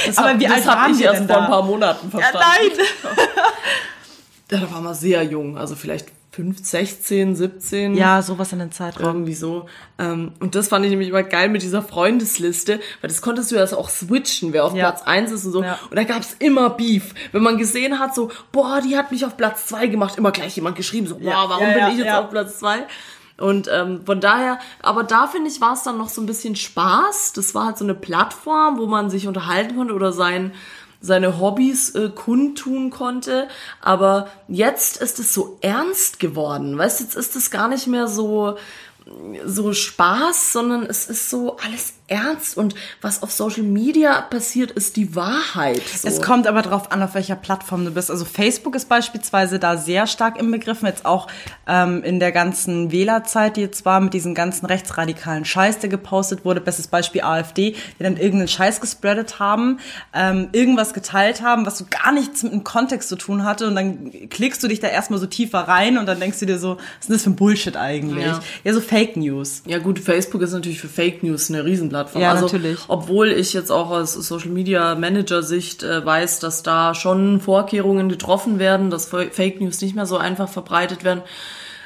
[0.05, 1.43] Das aber hab, wie alt hab waren ich wir erst denn vor da?
[1.43, 2.39] ein paar Monaten verstanden.
[2.39, 2.87] nein!
[4.51, 7.95] Ja, da war man sehr jung, also vielleicht 5, 16, 17.
[7.95, 9.05] Ja, sowas in den Zeitraum.
[9.05, 9.67] Irgendwie so.
[9.97, 13.55] Ähm, und das fand ich nämlich immer geil mit dieser Freundesliste, weil das konntest du
[13.55, 14.91] ja auch switchen, wer auf Ja.
[14.91, 15.63] Platz eins ist und so.
[15.63, 15.79] Ja.
[15.89, 17.13] Und da gab's immer Beef.
[17.31, 20.55] Wenn man gesehen hat, so, boah, die hat mich auf Platz zwei gemacht, immer gleich
[20.55, 22.85] jemand geschrieben, so, boah, warum bin ich jetzt auf Platz zwei?
[23.37, 26.55] Und ähm, von daher, aber da finde ich, war es dann noch so ein bisschen
[26.55, 27.33] Spaß.
[27.33, 30.53] Das war halt so eine Plattform, wo man sich unterhalten konnte oder sein,
[31.01, 33.47] seine Hobbys äh, kundtun konnte.
[33.81, 36.77] Aber jetzt ist es so ernst geworden.
[36.77, 38.57] Weißt jetzt ist es gar nicht mehr so,
[39.45, 42.57] so Spaß, sondern es ist so alles ernst.
[42.57, 45.81] Und was auf Social Media passiert, ist die Wahrheit.
[45.87, 46.07] So.
[46.07, 48.11] Es kommt aber drauf an, auf welcher Plattform du bist.
[48.11, 51.27] Also Facebook ist beispielsweise da sehr stark inbegriffen, jetzt auch
[51.67, 56.45] ähm, in der ganzen Wählerzeit, die jetzt war, mit diesen ganzen rechtsradikalen Scheiß, der gepostet
[56.45, 56.61] wurde.
[56.61, 59.79] Bestes Beispiel AfD, die dann irgendeinen Scheiß gespreadet haben,
[60.13, 63.67] ähm, irgendwas geteilt haben, was so gar nichts mit dem Kontext zu tun hatte.
[63.67, 66.59] Und dann klickst du dich da erstmal so tiefer rein und dann denkst du dir
[66.59, 68.25] so, was ist denn das für ein Bullshit eigentlich?
[68.25, 68.39] Ja.
[68.63, 69.63] Ja, so Fake News.
[69.65, 72.21] Ja gut, Facebook ist natürlich für Fake News eine Riesenplattform.
[72.21, 72.79] Ja, also, natürlich.
[72.87, 78.09] Obwohl ich jetzt auch aus Social Media Manager Sicht äh, weiß, dass da schon Vorkehrungen
[78.09, 81.21] getroffen werden, dass Fake News nicht mehr so einfach verbreitet werden.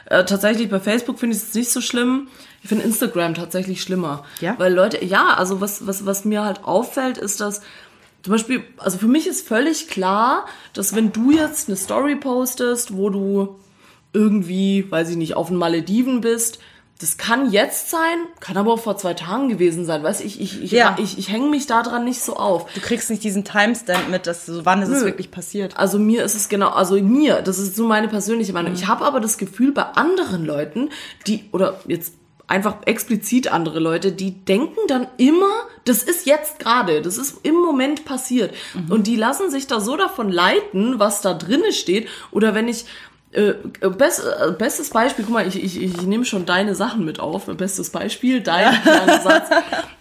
[0.06, 2.28] Äh, tatsächlich bei Facebook finde ich es nicht so schlimm.
[2.62, 4.24] Ich finde Instagram tatsächlich schlimmer.
[4.40, 4.56] Ja?
[4.58, 7.62] Weil Leute, ja, also was, was, was mir halt auffällt, ist, dass
[8.24, 12.96] zum Beispiel, also für mich ist völlig klar, dass wenn du jetzt eine Story postest,
[12.96, 13.60] wo du
[14.14, 16.60] irgendwie, weiß ich nicht, auf den Malediven bist,
[17.00, 20.02] das kann jetzt sein, kann aber auch vor zwei Tagen gewesen sein.
[20.04, 20.96] Weißt ich, ich, ich, Ja.
[21.00, 22.72] ich, ich hänge mich daran nicht so auf.
[22.74, 25.06] Du kriegst nicht diesen Timestamp mit, dass so, wann ist es Nö.
[25.06, 25.78] wirklich passiert.
[25.78, 28.72] Also mir ist es genau, also mir, das ist so meine persönliche Meinung.
[28.72, 28.78] Mhm.
[28.78, 30.90] Ich habe aber das Gefühl bei anderen Leuten,
[31.28, 32.14] die, oder jetzt
[32.48, 35.52] einfach explizit andere Leute, die denken dann immer,
[35.84, 38.54] das ist jetzt gerade, das ist im Moment passiert.
[38.74, 38.92] Mhm.
[38.92, 42.08] Und die lassen sich da so davon leiten, was da drinne steht.
[42.32, 42.86] Oder wenn ich,
[43.32, 43.54] äh,
[43.90, 47.46] best, äh, bestes Beispiel, guck mal, ich, ich, ich nehme schon deine Sachen mit auf.
[47.46, 49.50] Bestes Beispiel, dein kleiner Satz.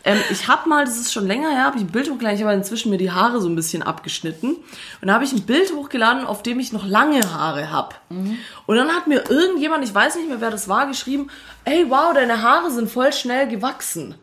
[0.08, 2.44] Ähm, ich habe mal, das ist schon länger her, habe ich ein Bild hochgeladen, ich
[2.44, 4.50] habe inzwischen mir die Haare so ein bisschen abgeschnitten.
[4.50, 7.96] Und da habe ich ein Bild hochgeladen, auf dem ich noch lange Haare habe.
[8.66, 11.28] Und dann hat mir irgendjemand, ich weiß nicht mehr, wer das war, geschrieben,
[11.64, 14.14] ey, wow, deine Haare sind voll schnell gewachsen.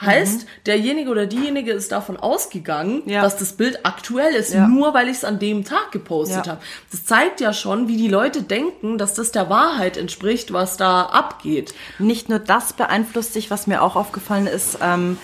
[0.00, 3.22] Heißt, derjenige oder diejenige ist davon ausgegangen, Ja.
[3.22, 4.66] dass das Bild aktuell ist, Ja.
[4.66, 6.52] nur weil ich es an dem Tag gepostet Ja.
[6.52, 6.62] habe.
[6.90, 11.02] Das zeigt ja schon, wie die Leute denken, dass das der Wahrheit entspricht, was da
[11.02, 11.74] abgeht.
[12.00, 14.78] Nicht nur das beeinflusst dich, was mir auch aufgefallen ist.
[14.82, 15.16] Ähm,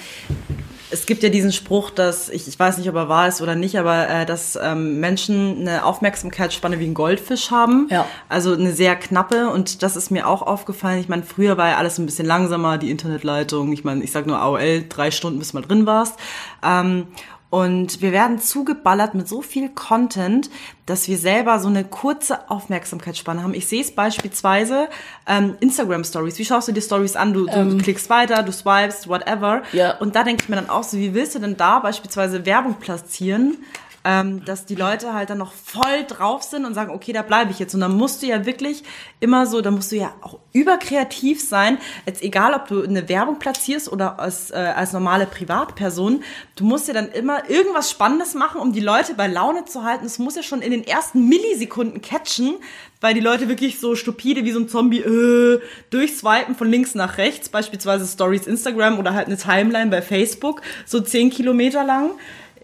[0.91, 3.55] es gibt ja diesen Spruch, dass, ich, ich weiß nicht, ob er wahr ist oder
[3.55, 7.89] nicht, aber äh, dass ähm, Menschen eine Aufmerksamkeitsspanne wie ein Goldfisch haben.
[7.91, 8.07] Ja.
[8.29, 11.01] Also eine sehr knappe und das ist mir auch aufgefallen.
[11.01, 13.73] Ich meine, früher war ja alles ein bisschen langsamer, die Internetleitung.
[13.73, 16.19] Ich meine, ich sag nur AOL, drei Stunden, bis du mal drin warst.
[16.63, 17.07] Ähm,
[17.51, 20.49] und wir werden zugeballert mit so viel Content,
[20.87, 23.55] dass wir selber so eine kurze Aufmerksamkeitsspanne haben.
[23.55, 24.89] Ich sehe es beispielsweise
[25.27, 26.39] ähm, Instagram Stories.
[26.39, 27.33] Wie schaust du dir Stories an?
[27.33, 29.63] Du, du klickst weiter, du swipest, whatever.
[29.73, 29.99] Ja.
[29.99, 32.75] Und da denke ich mir dann auch so, wie willst du denn da beispielsweise Werbung
[32.75, 33.59] platzieren?
[34.05, 37.51] Ähm, dass die Leute halt dann noch voll drauf sind und sagen, okay, da bleibe
[37.51, 37.75] ich jetzt.
[37.75, 38.83] Und dann musst du ja wirklich
[39.21, 41.79] immer so, da musst du ja auch überkreativ sein.
[42.07, 46.23] Jetzt egal, ob du eine Werbung platzierst oder als, äh, als normale Privatperson,
[46.57, 50.07] du musst ja dann immer irgendwas Spannendes machen, um die Leute bei Laune zu halten.
[50.07, 52.55] Es muss ja schon in den ersten Millisekunden catchen,
[53.03, 55.61] weil die Leute wirklich so stupide wie so ein Zombie äh,
[55.91, 61.01] durchswipen von links nach rechts, beispielsweise Stories Instagram oder halt eine Timeline bei Facebook, so
[61.01, 62.13] zehn Kilometer lang.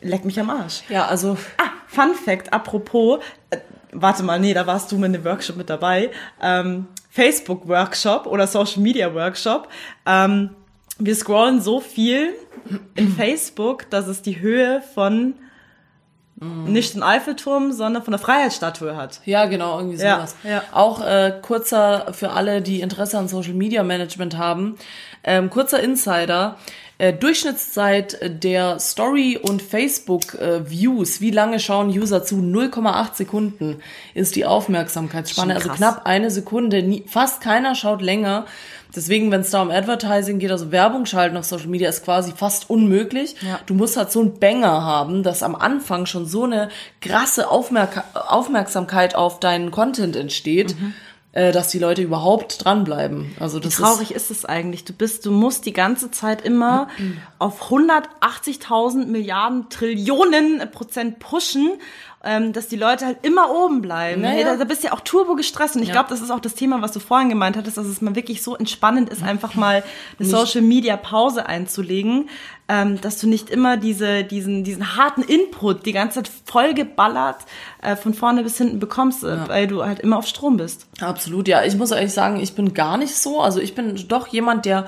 [0.09, 0.83] Leck mich am Arsch.
[0.89, 3.59] Ja, also Ah, Fun Fact, apropos, äh,
[3.93, 6.11] warte mal, nee, da warst du mit dem Workshop mit dabei.
[6.43, 9.69] Ähm, Facebook-Workshop oder Social Media Workshop.
[10.05, 10.51] Ähm,
[10.99, 12.35] wir scrollen so viel
[12.95, 15.35] in Facebook, dass es die Höhe von
[16.39, 19.23] nicht den Eiffelturm, sondern von der Freiheitsstatue hat.
[19.25, 20.37] Ja, genau, irgendwie Ja, sowas.
[20.45, 20.63] ja.
[20.73, 24.77] Auch äh, kurzer für alle, die Interesse an Social Media Management haben,
[25.25, 26.57] ähm, kurzer Insider.
[26.99, 32.37] Äh, Durchschnittszeit der Story und Facebook äh, Views, wie lange schauen User zu?
[32.37, 33.83] 0,8 Sekunden
[34.15, 36.83] ist die Aufmerksamkeitsspanne, also knapp eine Sekunde.
[36.83, 38.47] Nie, fast keiner schaut länger.
[38.95, 42.33] Deswegen, wenn es da um Advertising geht, also Werbung schalten auf Social Media, ist quasi
[42.33, 43.37] fast unmöglich.
[43.43, 43.61] Ja.
[43.67, 46.71] Du musst halt so einen Banger haben, dass am Anfang schon so eine
[47.03, 50.75] krasse Aufmerk Aufmerksamkeit auf deinen Content entsteht,
[51.37, 53.37] äh, dass die Leute überhaupt dranbleiben.
[53.39, 54.85] Also das Wie traurig ist es eigentlich?
[54.85, 56.89] Du bist, du musst die ganze Zeit immer
[57.39, 61.73] auf 180.000 Milliarden Trillionen Prozent pushen,
[62.27, 64.23] ähm, dass die Leute halt immer oben bleiben.
[64.23, 64.35] Naja.
[64.35, 65.95] Hey, da, da bist du ja auch turbo gestresst und ich Ja.
[65.95, 68.43] glaube, das ist auch das Thema, was du vorhin gemeint hattest, dass es mal wirklich
[68.43, 69.83] so entspannend ist, einfach mal
[70.19, 72.29] eine Social Media Pause einzulegen,
[72.69, 77.37] ähm, dass du nicht immer diese, diesen, diesen harten Input die ganze Zeit vollgeballert
[77.83, 80.87] äh, von vorne bis hinten bekommst, äh, weil du halt immer auf Strom bist.
[80.95, 81.63] ist absolut, ja.
[81.65, 83.41] Ich muss ehrlich sagen, ich bin gar nicht so.
[83.41, 84.87] Also ich bin doch jemand, der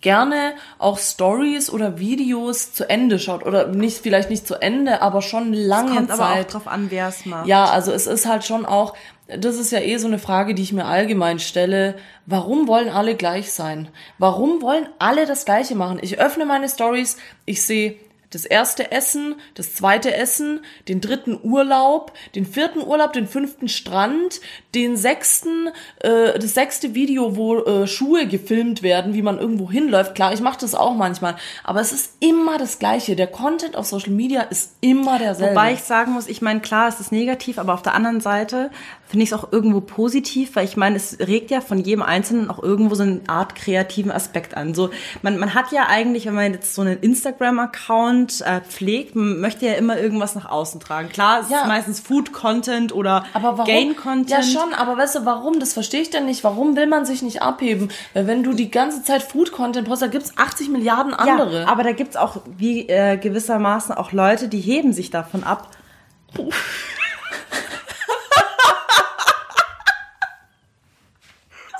[0.00, 5.22] gerne auch Stories oder Videos zu Ende schaut oder nicht vielleicht nicht zu Ende, aber
[5.22, 6.54] schon lange Kommt aber auch Zeit.
[6.54, 7.46] drauf an, wer es macht.
[7.46, 8.94] Ja, also es ist halt schon auch,
[9.28, 11.96] das ist ja eh so eine Frage, die ich mir allgemein stelle.
[12.26, 13.88] Warum wollen alle gleich sein?
[14.18, 15.98] Warum wollen alle das Gleiche machen?
[16.00, 17.96] Ich öffne meine Stories, ich sehe
[18.30, 24.40] das erste Essen, das zweite Essen, den dritten Urlaub, den vierten Urlaub, den fünften Strand,
[24.74, 30.14] den sechsten, äh, das sechste Video, wo äh, Schuhe gefilmt werden, wie man irgendwo hinläuft.
[30.14, 33.16] Klar, ich mache das auch manchmal, aber es ist immer das Gleiche.
[33.16, 35.52] Der Content auf Social Media ist immer derselbe.
[35.52, 38.70] Wobei ich sagen muss, ich meine, klar, es ist negativ, aber auf der anderen Seite
[39.10, 42.48] finde ich es auch irgendwo positiv, weil ich meine, es regt ja von jedem Einzelnen
[42.48, 44.72] auch irgendwo so eine Art kreativen Aspekt an.
[44.74, 44.90] So,
[45.22, 49.66] man, man hat ja eigentlich, wenn man jetzt so einen Instagram-Account äh, pflegt, man möchte
[49.66, 51.08] ja immer irgendwas nach außen tragen.
[51.08, 51.62] Klar, es Ja.
[51.62, 53.24] ist meistens Food-Content oder?
[53.66, 54.30] Gain-Content.
[54.30, 55.58] Ja, schon, aber weißt du, warum?
[55.60, 56.44] Das verstehe ich denn nicht.
[56.44, 57.88] Warum will man sich nicht abheben?
[58.14, 61.62] Weil wenn du die ganze Zeit Food-Content postest, da gibt's 80 Milliarden andere.
[61.62, 65.68] Ja, aber da gibt's auch wie äh, gewissermaßen auch Leute, die heben sich davon ab.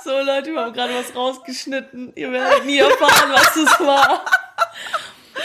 [0.03, 2.13] So, Leute, wir haben gerade was rausgeschnitten.
[2.15, 4.25] Ihr werdet nie erfahren, was das war.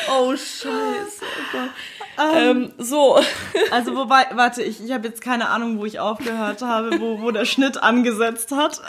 [0.09, 1.23] Oh, scheiße.
[1.23, 1.71] Oh Gott.
[2.19, 3.19] Ähm, so.
[3.71, 7.31] Also wobei, warte, ich, ich habe jetzt keine Ahnung, wo ich aufgehört habe, wo, wo
[7.31, 8.81] der Schnitt angesetzt hat.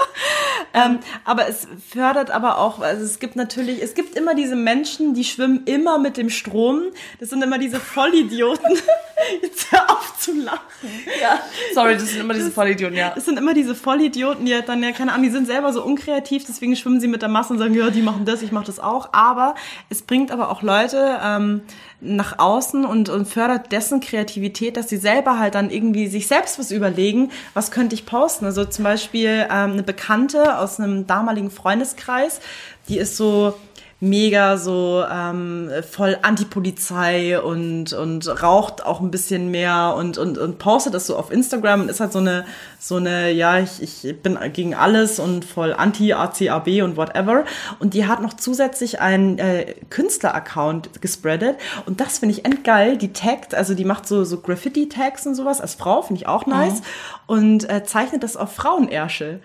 [0.74, 5.14] ähm, aber es fördert aber auch, also es gibt natürlich, es gibt immer diese Menschen,
[5.14, 6.82] die schwimmen immer mit dem Strom.
[7.18, 8.78] Das sind immer diese Vollidioten.
[9.42, 10.60] Jetzt hör auf zu lachen.
[11.20, 11.40] Ja.
[11.74, 13.14] Sorry, das sind immer diese Vollidioten, ja.
[13.16, 15.82] Es sind immer diese Vollidioten, die halt dann ja, keine Ahnung, die sind selber so
[15.84, 18.66] unkreativ, deswegen schwimmen sie mit der Masse und sagen, ja, die machen das, ich mache
[18.66, 19.10] das auch.
[19.12, 19.54] Aber
[19.90, 21.62] es bringt aber auch Leute ähm,
[22.04, 26.58] nach außen und, und fördert dessen Kreativität, dass sie selber halt dann irgendwie sich selbst
[26.58, 28.44] was überlegen, was könnte ich posten.
[28.44, 32.40] Also zum Beispiel ähm, eine Bekannte aus einem damaligen Freundeskreis,
[32.88, 33.54] die ist so
[34.04, 40.58] mega so ähm, voll Anti-Polizei und, und raucht auch ein bisschen mehr und, und, und
[40.58, 42.44] postet das so auf Instagram und ist halt so eine,
[42.78, 47.44] so eine, ja, ich, ich bin gegen alles und voll Anti-ACAB und whatever.
[47.78, 52.98] Und die hat noch zusätzlich einen äh, Künstler-Account gespreadet und das finde ich endgeil.
[52.98, 56.46] Die taggt, also die macht so, so Graffiti-Tags und sowas als Frau, finde ich auch
[56.46, 56.82] nice.
[57.26, 59.40] Und äh, zeichnet das auf Frauenärsche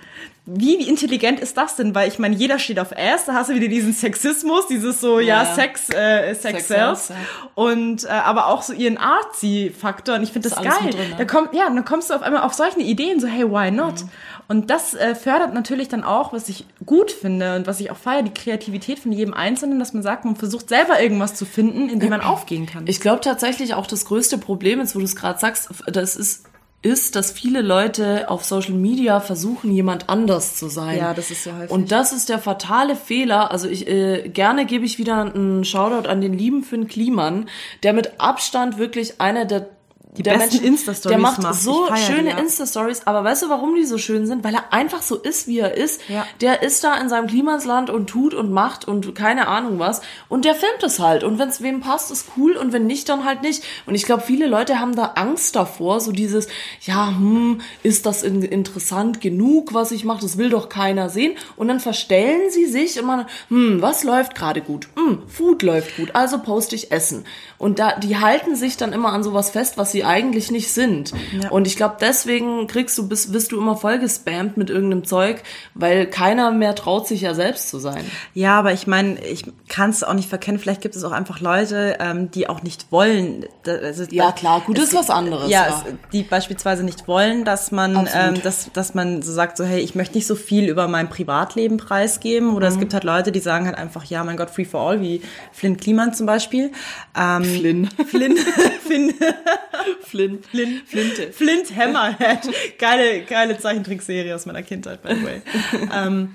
[0.51, 1.93] wie, wie intelligent ist das denn?
[1.95, 5.19] Weil ich meine, jeder steht auf Ass, da hast du wieder diesen Sexismus, dieses so,
[5.19, 5.55] ja, Ja.
[5.55, 7.09] Sex, äh, Sex, Sex sells.
[7.09, 7.15] ja.
[7.55, 10.15] Und äh, aber auch so ihren Artsy-Faktor.
[10.15, 10.89] Und ich finde das alles geil.
[10.91, 11.15] drin, ne?
[11.17, 13.71] Da kommt, ja, und dann kommst du auf einmal auf solche Ideen, so, hey, why
[13.71, 14.03] not?
[14.03, 14.09] Mhm.
[14.47, 17.97] Und das äh, fördert natürlich dann auch, was ich gut finde und was ich auch
[17.97, 21.88] feiere, die Kreativität von jedem Einzelnen, dass man sagt, man versucht selber irgendwas zu finden,
[21.89, 22.88] in dem man aufgehen kann.
[22.88, 26.45] Ich glaube tatsächlich auch das größte Problem ist, wo du es gerade sagst, das ist
[26.82, 30.98] ist, dass viele Leute auf Social Media versuchen, jemand anders zu sein.
[30.98, 31.72] Ja, das ist so häufig.
[31.72, 33.52] Und das ist der fatale Fehler.
[33.52, 37.50] Also ich äh, gerne gebe ich wieder einen Shoutout an den lieben Finn Kliman,
[37.84, 39.68] der mit Abstand wirklich einer der
[40.17, 41.62] die besten Insta-Stories der macht macht.
[41.62, 42.38] so die, schöne ja.
[42.39, 44.43] Insta-Stories, aber weißt du, warum die so schön sind?
[44.43, 46.02] Weil er einfach so ist, wie er ist.
[46.10, 46.26] Ja.
[46.41, 50.02] Der ist da in seinem Klimasland und tut und macht und keine Ahnung was.
[50.28, 51.24] Und der filmt es halt.
[51.24, 52.58] Und wenn es wem passt, ist cool.
[52.58, 53.63] Und wenn nicht, dann halt nicht.
[53.86, 56.00] Und ich glaube, viele Leute haben da Angst davor.
[56.00, 56.48] So dieses,
[56.82, 60.22] ja, hm, ist das in, interessant genug, was ich mache?
[60.22, 61.38] Das will doch keiner sehen.
[61.56, 64.89] Und dann verstellen sie sich immer, hm, was läuft gerade gut?
[64.95, 66.15] Hm, Food läuft gut.
[66.15, 67.26] Also poste ich Essen.
[67.60, 71.12] Und da, die halten sich dann immer an sowas fest, was sie eigentlich nicht sind.
[71.49, 75.41] Und ich glaube, deswegen kriegst du, bist, bist du immer voll gespammt mit irgendeinem Zeug,
[75.73, 78.03] weil keiner mehr traut sich ja selbst zu sein.
[78.33, 80.59] Ja, aber ich meine, ich kann es auch nicht verkennen.
[80.59, 83.45] Vielleicht gibt es auch einfach Leute, ähm, die auch nicht wollen.
[83.65, 85.83] Also, Ja, klar, gut, ist was anderes, Ja, ja.
[85.88, 88.38] Es, die beispielsweise nicht wollen, dass man, Absolut.
[88.38, 91.09] ähm, dass, dass man so sagt, so hey, ich möchte nicht so viel über mein
[91.09, 92.55] Privatleben preisgeben.
[92.55, 92.73] Oder Mhm.
[92.73, 95.21] es gibt halt Leute, die sagen halt einfach, ja, mein Gott, free for all, wie
[95.51, 96.71] Flynn Kliman zum Beispiel.
[97.17, 97.89] Ähm, Flynn.
[98.07, 98.38] Flynn,
[98.85, 99.13] Flynn,
[100.02, 100.45] Flint.
[100.45, 100.88] Flint.
[100.88, 101.32] Flinte.
[101.34, 102.49] Flint Hammerhead.
[102.78, 105.41] Geile, geile Zeichentrickserie aus meiner Kindheit, by the way.
[105.95, 106.34] ähm,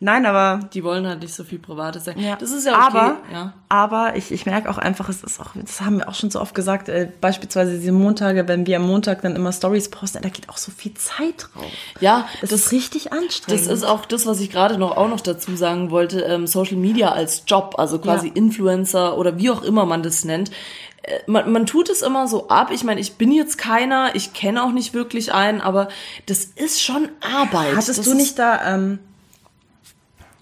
[0.00, 2.20] nein, aber Die wollen halt nicht so viel Privates sagen.
[2.20, 2.36] Ja.
[2.36, 2.82] Das ist ja okay.
[2.98, 3.52] Aber, ja.
[3.68, 6.40] aber ich, ich merke auch einfach, es ist auch, das haben wir auch schon so
[6.40, 10.28] oft gesagt, äh, beispielsweise diese Montage, wenn wir am Montag dann immer Stories posten, da
[10.28, 11.70] geht auch so viel Zeit drauf.
[12.00, 13.66] Ja, Das, das, ist richtig anstrengend.
[13.66, 16.20] das ist auch das, was ich gerade noch auch noch dazu sagen wollte.
[16.22, 18.34] Ähm, Social Media als Job, also quasi Ja.
[18.34, 20.50] Influencer oder wie auch immer man das nennt.
[21.26, 22.70] Man, man tut es immer so ab.
[22.72, 25.88] Ich meine, ich bin jetzt keiner, ich kenne auch nicht wirklich einen, aber
[26.26, 27.76] das ist schon Arbeit.
[27.76, 29.00] Hattest das du nicht da, ähm,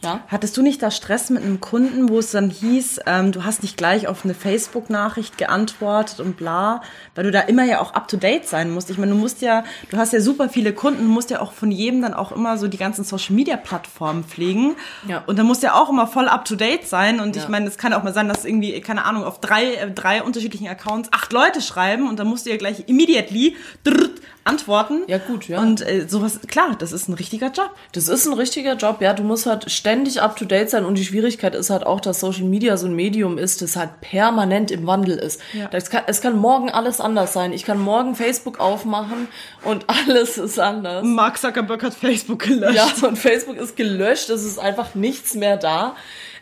[0.03, 0.21] Ja.
[0.29, 3.63] hattest du nicht da Stress mit einem Kunden, wo es dann hieß, ähm, du hast
[3.63, 6.83] nicht gleich auf eine Facebook-Nachricht geantwortet und bla,
[7.15, 8.89] weil du da immer ja auch up to date sein musst.
[8.91, 11.53] Ich meine, du musst ja, du hast ja super viele Kunden, du musst ja auch
[11.53, 14.75] von jedem dann auch immer so die ganzen Social Media Plattformen pflegen.
[15.07, 15.23] Ja.
[15.27, 17.21] Und dann musst du ja auch immer voll up to date sein.
[17.21, 17.43] Und Ja.
[17.43, 20.23] ich meine, es kann auch mal sein, dass irgendwie, keine Ahnung, auf drei, äh, drei
[20.23, 25.03] unterschiedlichen Accounts acht Leute schreiben und dann musst du ja gleich immediately drrrt, antworten.
[25.07, 25.61] Ja, gut, ja.
[25.61, 27.71] Und äh, sowas, klar, das ist ein richtiger Job.
[27.93, 29.13] Das ist ein richtiger Job, ja.
[29.13, 32.21] Du musst halt ständig up to date sein und die Schwierigkeit ist halt auch, dass
[32.21, 35.41] Social Media so ein Medium ist, das halt permanent im Wandel ist.
[35.53, 35.69] Ja.
[35.69, 37.53] Das kann, es kann morgen alles anders sein.
[37.53, 39.29] Ich kann morgen Facebook aufmachen
[39.65, 41.05] und alles ist anders.
[41.05, 42.75] Mark Zuckerberg hat Facebook gelöscht.
[42.75, 45.97] Ja, und Facebook ist gelöscht, es ist einfach nichts mehr da.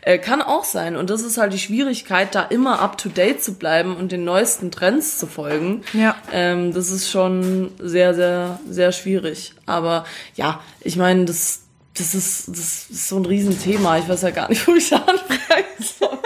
[0.09, 0.95] Äh, kann auch sein.
[0.95, 4.23] Und das ist halt die Schwierigkeit, da immer up to date zu bleiben und den
[4.23, 5.83] neuesten Trends zu folgen.
[5.93, 6.15] Ja.
[6.33, 9.53] Ähm, das ist schon sehr, sehr, sehr schwierig.
[9.67, 11.61] Aber ja, ich meine, das,
[11.95, 13.99] das, ist, das ist so ein Riesenthema.
[13.99, 16.17] Ich weiß ja gar nicht, wo ich anfangen soll.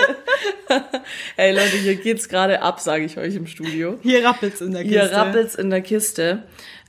[1.35, 3.99] Ey Leute, hier geht's gerade ab, sage ich euch im Studio.
[4.01, 4.99] Hier rappelt's in der Kiste.
[5.01, 6.43] Hier rappelt's in der Kiste.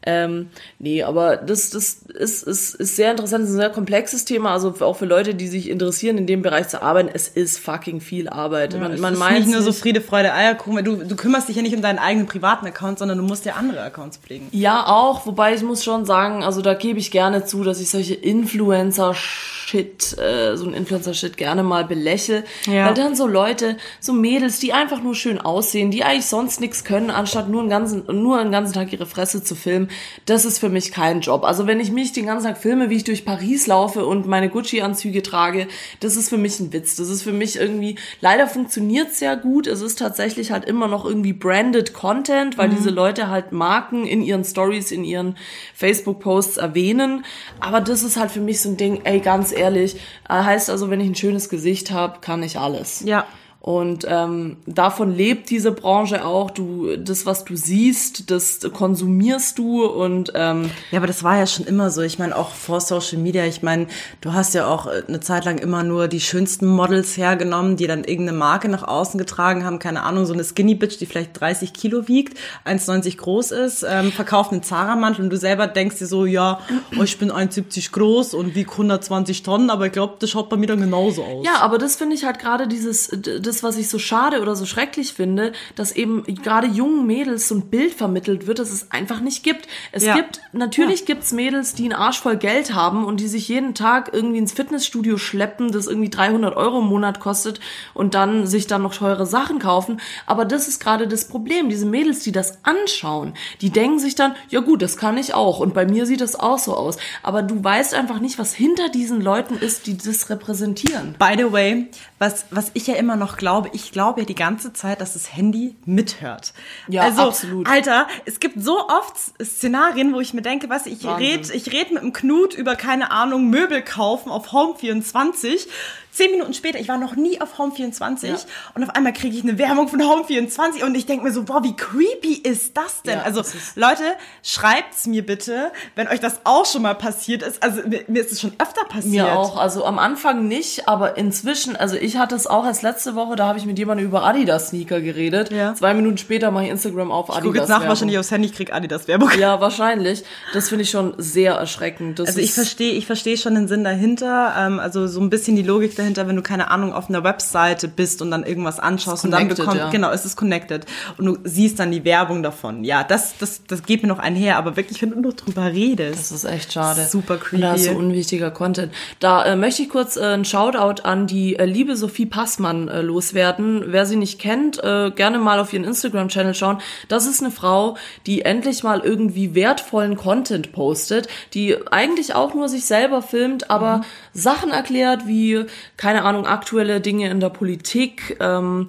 [0.07, 4.25] Ähm, nee, aber das, das ist, ist, ist sehr interessant, es ist ein sehr komplexes
[4.25, 7.59] Thema, also auch für Leute, die sich interessieren, in dem Bereich zu arbeiten, es ist
[7.59, 8.79] fucking viel Arbeit.
[8.79, 11.57] man Es man ist meint nicht nur so Friede, Freude, Eierkuchen, du, du kümmerst dich
[11.57, 14.49] ja nicht um deinen eigenen privaten Account, sondern du musst ja andere Accounts pflegen.
[14.53, 17.89] Ja, auch, wobei ich muss schon sagen, also da gebe ich gerne zu, dass ich
[17.89, 22.45] solche Influencer-Shit, äh, so ein Influencer-Shit gerne mal belächle.
[22.67, 22.87] Ja.
[22.87, 26.85] Weil dann so Leute, so Mädels, die einfach nur schön aussehen, die eigentlich sonst nichts
[26.85, 29.89] können, anstatt nur einen ganzen, nur einen ganzen Tag ihre Fresse zu filmen,
[30.27, 31.45] das ist für mich kein Job.
[31.45, 34.49] Also wenn ich mich den ganzen Tag filme, wie ich durch Paris laufe und meine
[34.49, 35.69] Gucci-Anzüge trage,
[36.01, 36.97] das ist für mich ein Witz.
[36.97, 39.67] Das ist für mich irgendwie, leider funktioniert sehr gut.
[39.67, 44.23] Es ist tatsächlich halt immer noch irgendwie branded Content, weil diese Leute halt Marken in
[44.23, 45.37] ihren Stories, in ihren
[45.75, 47.25] Facebook-Posts erwähnen.
[47.61, 49.97] Aber das ist halt für mich so ein Ding, ey, ganz ehrlich,
[50.29, 53.03] äh, heißt also, wenn ich ein schönes Gesicht habe, kann ich alles.
[53.05, 53.27] Ja.
[53.65, 56.51] Und ähm, davon lebt diese Branche auch.
[56.51, 61.47] Du, das, was du siehst, das konsumierst du und ähm, Ja, aber das war ja
[61.47, 62.03] schon immer so.
[62.03, 63.87] Ich meine, auch vor Social Media, ich meine,
[64.21, 68.05] du hast ja auch eine Zeit lang immer nur die schönsten Models hergenommen, die dann
[68.05, 69.79] irgendeine Marke nach außen getragen haben.
[69.79, 72.37] Keine Ahnung, so eine Skinny Bitch, die vielleicht 30 Kilo wiegt,
[72.67, 76.61] 1,90 groß ist, ähm, verkauft einen Zara-Mantel und du selber denkst dir so, ja,
[76.99, 80.59] oh, ich bin 1,70 groß und wieg 120 Tonnen, aber ich glaube, das schaut bei
[80.59, 81.47] mir dann genauso aus.
[81.47, 84.67] Ja, aber das finde ich halt gerade dieses, das, was ich so schade oder so
[84.67, 89.21] schrecklich finde, dass eben gerade jungen Mädels so ein Bild vermittelt wird, das es einfach
[89.21, 89.69] nicht gibt.
[89.93, 90.17] Es Ja.
[90.17, 94.11] gibt, natürlich gibt's Mädels, die einen Arsch voll Geld haben und die sich jeden Tag
[94.13, 97.61] irgendwie ins Fitnessstudio schleppen, das irgendwie 300 Euro im Monat kostet
[97.95, 100.01] und dann sich dann noch teure Sachen kaufen.
[100.27, 101.69] Aber das ist gerade das Problem.
[101.69, 105.61] Diese Mädels, die das anschauen, die denken sich dann, ja gut, das kann ich auch
[105.61, 106.97] und bei mir sieht das auch so aus.
[107.23, 111.15] Aber du weißt einfach nicht, was hinter diesen Leuten ist, die das repräsentieren.
[111.19, 111.89] By the way,
[112.19, 115.35] was, was ich ja immer noch glaube, ich glaube ja die ganze Zeit, dass das
[115.35, 116.53] Handy mithört.
[116.89, 117.69] Ja, also, absolut.
[117.69, 121.27] Alter, es gibt so oft Szenarien, wo ich mir denke, was, ich Wahnsinn.
[121.27, 125.69] red, ich red mit dem Knut über, keine Ahnung, Möbel kaufen auf Home 24.
[126.15, 128.37] Zehn Minuten später, ich war noch nie auf Home 24 Ja.
[128.75, 131.43] und auf einmal kriege ich eine Werbung von Home 24 und ich denke mir so,
[131.43, 133.15] boah, wie creepy ist das denn?
[133.19, 133.43] Ja, also,
[133.75, 134.03] Leute,
[134.43, 137.63] schreibt's mir bitte, wenn euch das auch schon mal passiert ist.
[137.63, 139.13] Also, mir, mir ist es schon öfter passiert.
[139.27, 139.57] Mir auch.
[139.57, 143.47] Also am Anfang nicht, aber inzwischen, also ich hatte es auch erst letzte Woche, da
[143.47, 145.51] habe ich mit jemandem über Adidas-Sneaker geredet.
[145.51, 145.75] Ja.
[145.75, 147.45] Zwei Minuten später mache ich Instagram auf Ich Adidas.
[147.47, 149.31] gucke jetzt nach, wahrscheinlich aufs Handy, ich krieg Adidas Werbung.
[149.39, 150.23] Ja, wahrscheinlich.
[150.53, 152.19] Das finde ich schon sehr erschreckend.
[152.19, 155.57] Das Also ich verstehe, ich verstehe schon den Sinn dahinter, ähm, also so ein bisschen
[155.57, 159.25] die Logik dahinter, wenn du keine Ahnung auf einer Webseite bist und dann irgendwas anschaust
[159.25, 159.91] und dann bekommst, ja.
[159.91, 160.87] genau, es ist connected
[161.19, 162.85] und du siehst dann die Werbung davon.
[162.85, 166.19] Ja, das, das, das geht mir noch einher, aber wirklich, wenn du nur drüber redest.
[166.19, 167.05] Das ist echt schade.
[167.05, 168.05] Super Und da ist so creepy.
[168.05, 168.93] unwichtiger Content.
[169.21, 173.01] Da äh, möchte ich kurz äh, einen Shoutout an die äh, liebe Sophie Passmann äh,
[173.01, 173.85] loswerden.
[173.87, 176.79] Wer sie nicht kennt, äh, gerne mal auf ihren Instagram-Channel schauen.
[177.09, 177.97] Das ist eine Frau,
[178.27, 184.03] die endlich mal irgendwie wertvollen Content postet, die eigentlich auch nur sich selber filmt, aber
[184.33, 185.65] Sachen erklärt wie,
[185.97, 188.89] keine Ahnung, aktuelle Dinge in der Politik, ähm,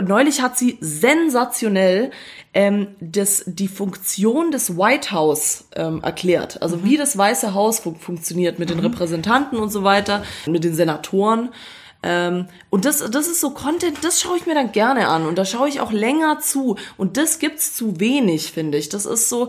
[0.00, 2.10] Neulich hat sie sensationell
[2.52, 6.60] ähm, das, die Funktion des White House ähm, erklärt.
[6.60, 10.74] Also wie das Weiße Haus fun funktioniert mit den Repräsentanten und so weiter, mit den
[10.74, 11.50] Senatoren.
[12.02, 15.36] Ähm, und das, das ist so Content, das schaue ich mir dann gerne an und
[15.36, 16.76] da schaue ich auch länger zu.
[16.98, 18.90] Und das gibt's zu wenig, finde ich.
[18.90, 19.48] Das ist so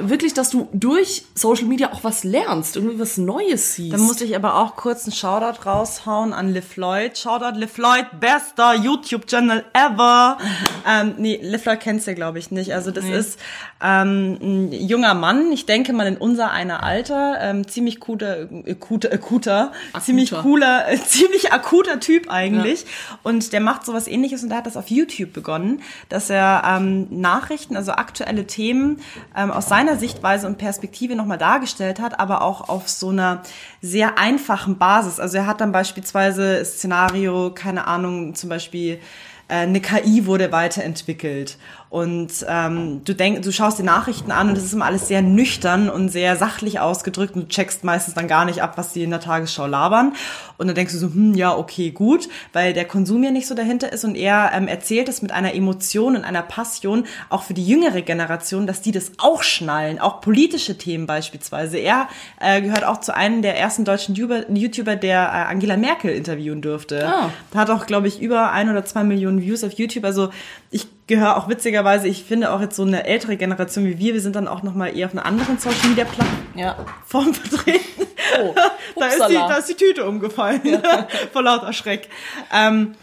[0.00, 3.92] wirklich, dass du durch Social Media auch was lernst, irgendwie was Neues siehst.
[3.92, 7.16] Dann muss ich aber auch kurz einen Shoutout raushauen an Liv Lloyd.
[7.18, 10.38] Shoutout Liv Lloyd, bester YouTube-Channel ever.
[10.88, 12.74] ähm, nee, Liv Lloyd kennst du, glaube ich, nicht.
[12.74, 13.38] Also das ist
[13.82, 18.74] ähm, ein junger Mann, ich denke mal in unser einer Alter, ähm, ziemlich guter, äh,
[18.74, 22.86] guter, äh, guter ziemlich cooler, äh, ziemlich akuter Typ eigentlich.
[23.22, 27.06] Und der macht sowas ähnliches und der hat das auf YouTube begonnen, dass er ähm,
[27.10, 29.00] Nachrichten, also aktuelle Themen
[29.36, 33.42] ähm, aus seiner Sichtweise und Perspektive nochmal dargestellt hat, aber auch auf so einer
[33.80, 35.20] sehr einfachen Basis.
[35.20, 39.00] Also er hat dann beispielsweise Szenario, keine Ahnung, zum Beispiel
[39.48, 41.58] äh, eine KI wurde weiterentwickelt
[41.90, 45.22] und ähm, du denkst, du schaust die Nachrichten an und es ist immer alles sehr
[45.22, 49.02] nüchtern und sehr sachlich ausgedrückt und du checkst meistens dann gar nicht ab, was die
[49.02, 50.12] in der Tagesschau labern
[50.58, 53.54] und dann denkst du so, hm, ja, okay, gut, weil der Konsum ja nicht so
[53.54, 57.54] dahinter ist und er ähm, erzählt es mit einer Emotion und einer Passion, auch für
[57.54, 61.78] die jüngere Generation, dass die das auch schnallen, auch politische Themen beispielsweise.
[61.78, 62.08] Er
[62.40, 67.08] äh, gehört auch zu einem der ersten deutschen YouTuber, der äh, Angela Merkel interviewen durfte.
[67.08, 67.30] Ah.
[67.54, 70.04] Hat auch, glaube ich, über ein oder zwei Millionen Views auf YouTube.
[70.04, 70.30] Also
[70.70, 74.20] ich gehöre auch witzigerweise, ich finde auch jetzt so eine ältere Generation wie wir, wir
[74.20, 76.06] sind dann auch nochmal eher auf einer anderen Social Media
[76.54, 76.74] ja.
[76.74, 78.06] Plattform vertreten.
[78.40, 78.54] Oh,
[78.96, 80.60] da, ist die, da ist die Tüte umgefallen.
[81.32, 82.08] Vor lauter Schreck.
[82.52, 82.94] Ähm,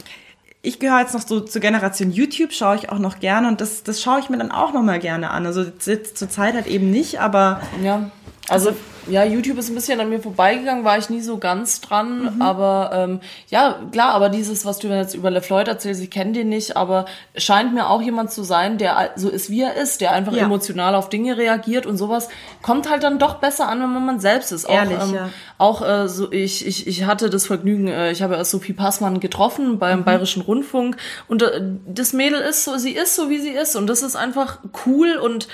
[0.62, 3.84] ich gehöre jetzt noch so zur Generation YouTube, schaue ich auch noch gerne und das,
[3.84, 5.46] das schaue ich mir dann auch nochmal gerne an.
[5.46, 8.10] Also jetzt zur Zeit halt eben nicht, aber Ja,
[8.50, 8.76] also
[9.08, 12.90] ja, YouTube ist ein bisschen an mir vorbeigegangen, war ich nie so ganz dran, aber
[12.94, 16.76] ähm, ja, klar, aber dieses, was du jetzt über LeFloid erzählst, ich kenne den nicht,
[16.78, 17.06] aber
[17.38, 20.44] scheint mir auch jemand zu sein, der so ist, wie er ist, der einfach Ja.
[20.46, 22.30] emotional auf Dinge reagiert und sowas
[22.62, 24.68] kommt halt dann doch besser an, wenn man man selbst ist.
[24.68, 25.30] Auch, Ehrlich, ähm, ja.
[25.58, 29.20] auch äh, so ich, ich, ich hatte das Vergnügen, äh, ich habe erst Sophie Passmann
[29.20, 30.04] getroffen beim Mhm.
[30.06, 30.98] Bayerischen Rundfunk
[31.28, 34.16] und äh, das Mädel ist so, sie ist so, wie sie ist und das ist
[34.16, 35.48] einfach cool und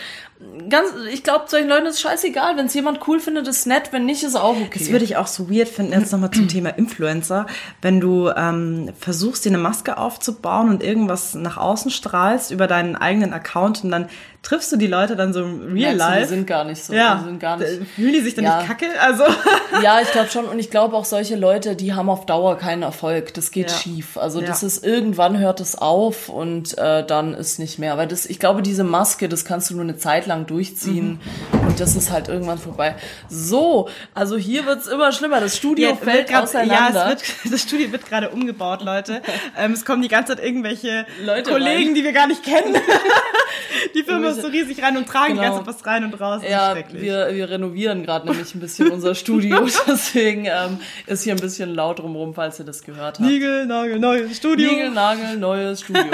[0.70, 4.06] ganz, ich glaube, solchen Leuten ist scheißegal, wenn es jemand cool findet, ist nett, wenn
[4.06, 4.80] nicht, ist auch okay.
[4.80, 7.46] Das würde ich auch so weird finden, jetzt nochmal zum Thema Influencer,
[7.82, 12.96] wenn du ähm, versuchst, dir eine Maske aufzubauen und irgendwas nach außen strahlst über deinen
[12.96, 14.08] eigenen Account und dann
[14.44, 16.20] triffst du die Leute dann so im Real Merkst Life.
[16.22, 16.94] Die sind gar nicht so.
[16.94, 17.70] ja, Die sind gar nicht.
[17.70, 18.58] äh, fühlen die sich dann Ja.
[18.58, 18.88] nicht kacke?
[19.00, 19.24] Also,
[19.84, 20.46] Ja, ich glaube schon.
[20.46, 23.34] Und ich glaube auch solche Leute, die haben auf Dauer keinen Erfolg.
[23.36, 23.78] Das geht Ja.
[23.78, 24.18] schief.
[24.18, 27.98] Also das ist irgendwann hört es auf und äh, dann ist nicht mehr.
[27.98, 31.20] Weil das, ich glaube, diese Maske, das kannst du nur eine Zeit lang durchziehen
[31.68, 32.96] und das ist halt irgendwann vorbei.
[33.30, 35.40] So, also hier wird's immer schlimmer.
[35.40, 37.00] Das Studio Ja, fällt grad- auseinander.
[37.00, 37.24] Ja, es wird,
[37.54, 39.22] das Studio wird gerade umgebaut, Leute.
[39.58, 41.96] ähm, es kommen die ganze Zeit irgendwelche Leute Kollegen, rein.
[41.96, 42.76] die wir gar nicht kennen.
[43.96, 45.42] die Firma ist so riesig rein und tragen Genau.
[45.42, 46.42] die ganze Zeit was rein und raus.
[46.48, 49.66] Ja, wir, wir renovieren gerade nämlich ein bisschen unser Studio.
[49.88, 53.30] Deswegen ähm, ist hier ein bisschen laut drumherum, falls ihr das gehört habt.
[53.30, 54.90] Nigel, Nagel, neues Studio.
[54.92, 56.04] Nagel, neues Studio.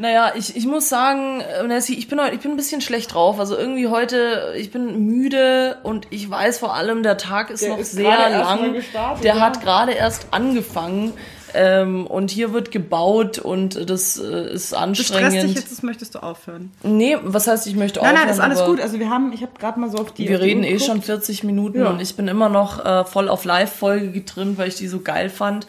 [0.00, 3.12] Naja, ich, ich muss sagen, äh, Nessie, ich bin heute, ich bin ein bisschen schlecht
[3.14, 3.40] drauf.
[3.40, 7.70] Also irgendwie heute, ich bin müde und ich weiß vor allem, der Tag ist Der
[7.70, 8.72] noch ist sehr gerade erst mal lang.
[8.74, 9.40] gestartet, der ja.
[9.40, 11.14] hat gerade erst angefangen.
[11.54, 15.42] Ähm, und hier wird gebaut und das äh, ist Du stresst anstrengend.
[15.44, 16.70] dich jetzt, das möchtest du aufhören.
[16.82, 18.80] Nee, was heißt, ich möchte Nein, aufhören, nein, ist alles gut.
[18.80, 20.28] Also wir haben, ich habe gerade mal so auf die.
[20.28, 21.06] Wir auf die reden eh schon geguckt.
[21.06, 21.88] 40 Minuten Ja.
[21.88, 25.30] und ich bin immer noch äh, voll auf Live-Folge getrimmt, weil ich die so geil
[25.30, 25.66] fand.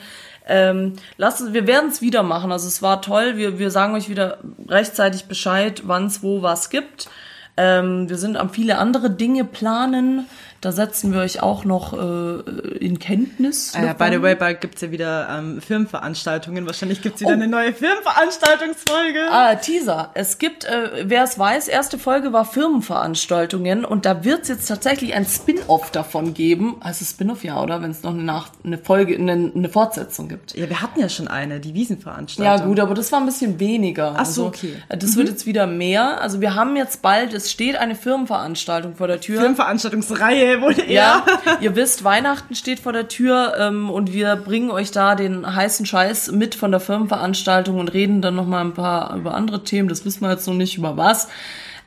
[0.47, 2.51] Ähm, lasst wir werden es wieder machen.
[2.51, 3.37] Also es war toll.
[3.37, 7.07] Wir, wir sagen euch wieder rechtzeitig Bescheid, wann es wo was gibt.
[7.55, 10.25] Ähm, wir sind am viele andere Dinge planen.
[10.61, 12.41] Da setzen wir euch auch noch äh,
[12.79, 13.73] in Kenntnis.
[13.75, 16.65] Ah ja, by the way, bald gibt's ja wieder ähm, Firmenveranstaltungen.
[16.65, 19.19] Wahrscheinlich gibt's wieder eine neue Firmenveranstaltungsfolge.
[19.31, 20.11] Ah, Teaser.
[20.15, 24.67] Es gibt, äh, wer es weiß, erste Folge war Firmenveranstaltungen und da wird es jetzt
[24.67, 26.77] tatsächlich ein Spin-off davon geben.
[26.81, 27.81] Also Spin-off ja, oder?
[27.81, 30.55] Wenn es noch eine, Nach eine Folge, eine, eine Fortsetzung gibt.
[30.55, 32.59] Ja, wir hatten ja schon eine, die Wiesenveranstaltung.
[32.59, 34.15] Ja gut, aber das war ein bisschen weniger.
[34.17, 34.73] Ach so, Also, okay.
[34.89, 36.21] äh, Das wird jetzt wieder mehr.
[36.21, 39.39] Also wir haben jetzt bald, es steht eine Firmenveranstaltung vor der Tür.
[39.39, 40.87] Firmenveranstaltungsreihe wohl eher.
[40.89, 41.25] Ja,
[41.61, 45.85] ihr wisst, Weihnachten steht vor der Tür ähm, und wir bringen euch da den heißen
[45.85, 49.89] Scheiß mit von der Firmenveranstaltung und reden dann noch mal ein paar über andere Themen.
[49.89, 51.27] Das wissen wir jetzt noch nicht über was.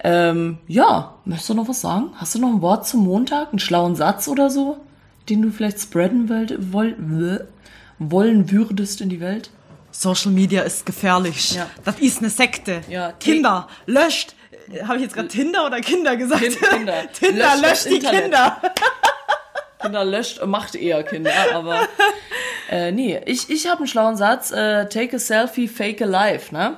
[0.05, 2.11] Ähm, ja, möchtest du noch was sagen?
[2.17, 4.79] Hast du noch ein Wort zum Montag, einen schlauen Satz oder so,
[5.29, 7.39] den du vielleicht spreaden wollt, woll, bleh,
[7.99, 9.51] wollen würdest in die Welt?
[9.93, 11.55] Social Media ist gefährlich.
[11.55, 11.67] Ja.
[11.85, 12.81] Das ist eine Sekte.
[12.89, 14.35] Ja, Kinder, löscht.
[14.85, 16.43] Habe ich jetzt gerade Tinder oder Kinder gesagt?
[16.43, 17.05] Kind- Kinder.
[17.13, 18.23] Tinder, Löscht löscht die Internet.
[18.23, 18.63] Kinder.
[19.81, 21.89] Kinder löscht, macht eher Kinder, aber
[22.71, 26.55] äh, nee, ich, ich habe einen schlauen Satz, äh, take a selfie, fake a life,
[26.55, 26.77] ne?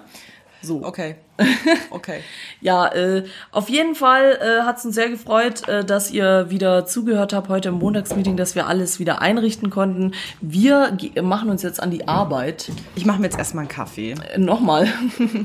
[0.62, 0.82] So.
[0.82, 1.16] Okay.
[1.90, 2.20] Okay.
[2.60, 6.86] Ja, äh, auf jeden Fall äh, hat es uns sehr gefreut, äh, dass ihr wieder
[6.86, 10.12] zugehört habt heute im Montagsmeeting, dass wir alles wieder einrichten konnten.
[10.40, 12.70] Wir machen uns jetzt an die Arbeit.
[12.96, 14.14] Ich mache mir jetzt erstmal einen Kaffee.
[14.32, 14.88] Äh, Nochmal.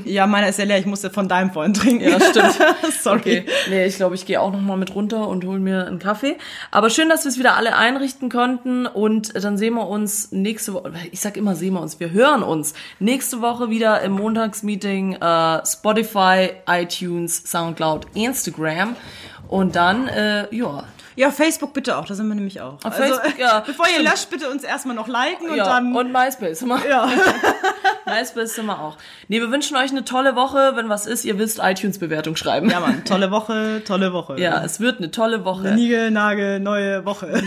[0.04, 0.78] Ja, meiner ist ja leer.
[0.78, 2.08] Ich musste von deinem vorhin trinken.
[2.08, 2.58] Ja, stimmt.
[3.00, 3.18] Sorry.
[3.18, 3.44] Okay.
[3.68, 6.36] Nee, ich glaube, ich gehe auch nochmal mit runter und hol mir einen Kaffee.
[6.70, 8.86] Aber schön, dass wir es wieder alle einrichten konnten.
[8.86, 10.92] Und dann sehen wir uns nächste Woche.
[11.12, 12.00] Ich sag immer, sehen wir uns.
[12.00, 15.14] Wir hören uns nächste Woche wieder im Montagsmeeting.
[15.20, 18.96] Äh, Spotify, iTunes, Soundcloud, Instagram.
[19.48, 20.84] Und dann, äh, ja.
[21.16, 22.04] Ja, Facebook bitte auch.
[22.04, 22.76] Da sind wir nämlich auch.
[22.84, 23.60] Auf Facebook, ja.
[23.60, 25.96] Bevor ihr löscht, bitte uns erstmal noch liken und ja, dann.
[25.96, 26.64] und MySpace.
[26.86, 27.08] Ja.
[28.06, 28.98] MySpace sind wir auch.
[29.28, 30.72] Nee, wir wünschen euch eine tolle Woche.
[30.74, 32.68] Wenn was ist, ihr wisst, iTunes-Bewertung schreiben.
[32.68, 33.02] ja, Mann.
[33.06, 34.38] Tolle Woche, tolle Woche.
[34.38, 35.72] Ja, es wird eine tolle Woche.
[35.72, 37.42] Nigel, Nagel, neue Woche.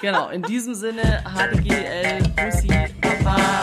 [0.00, 2.68] Genau, in diesem Sinne, HDGL, Bussi,
[3.00, 3.62] Baba.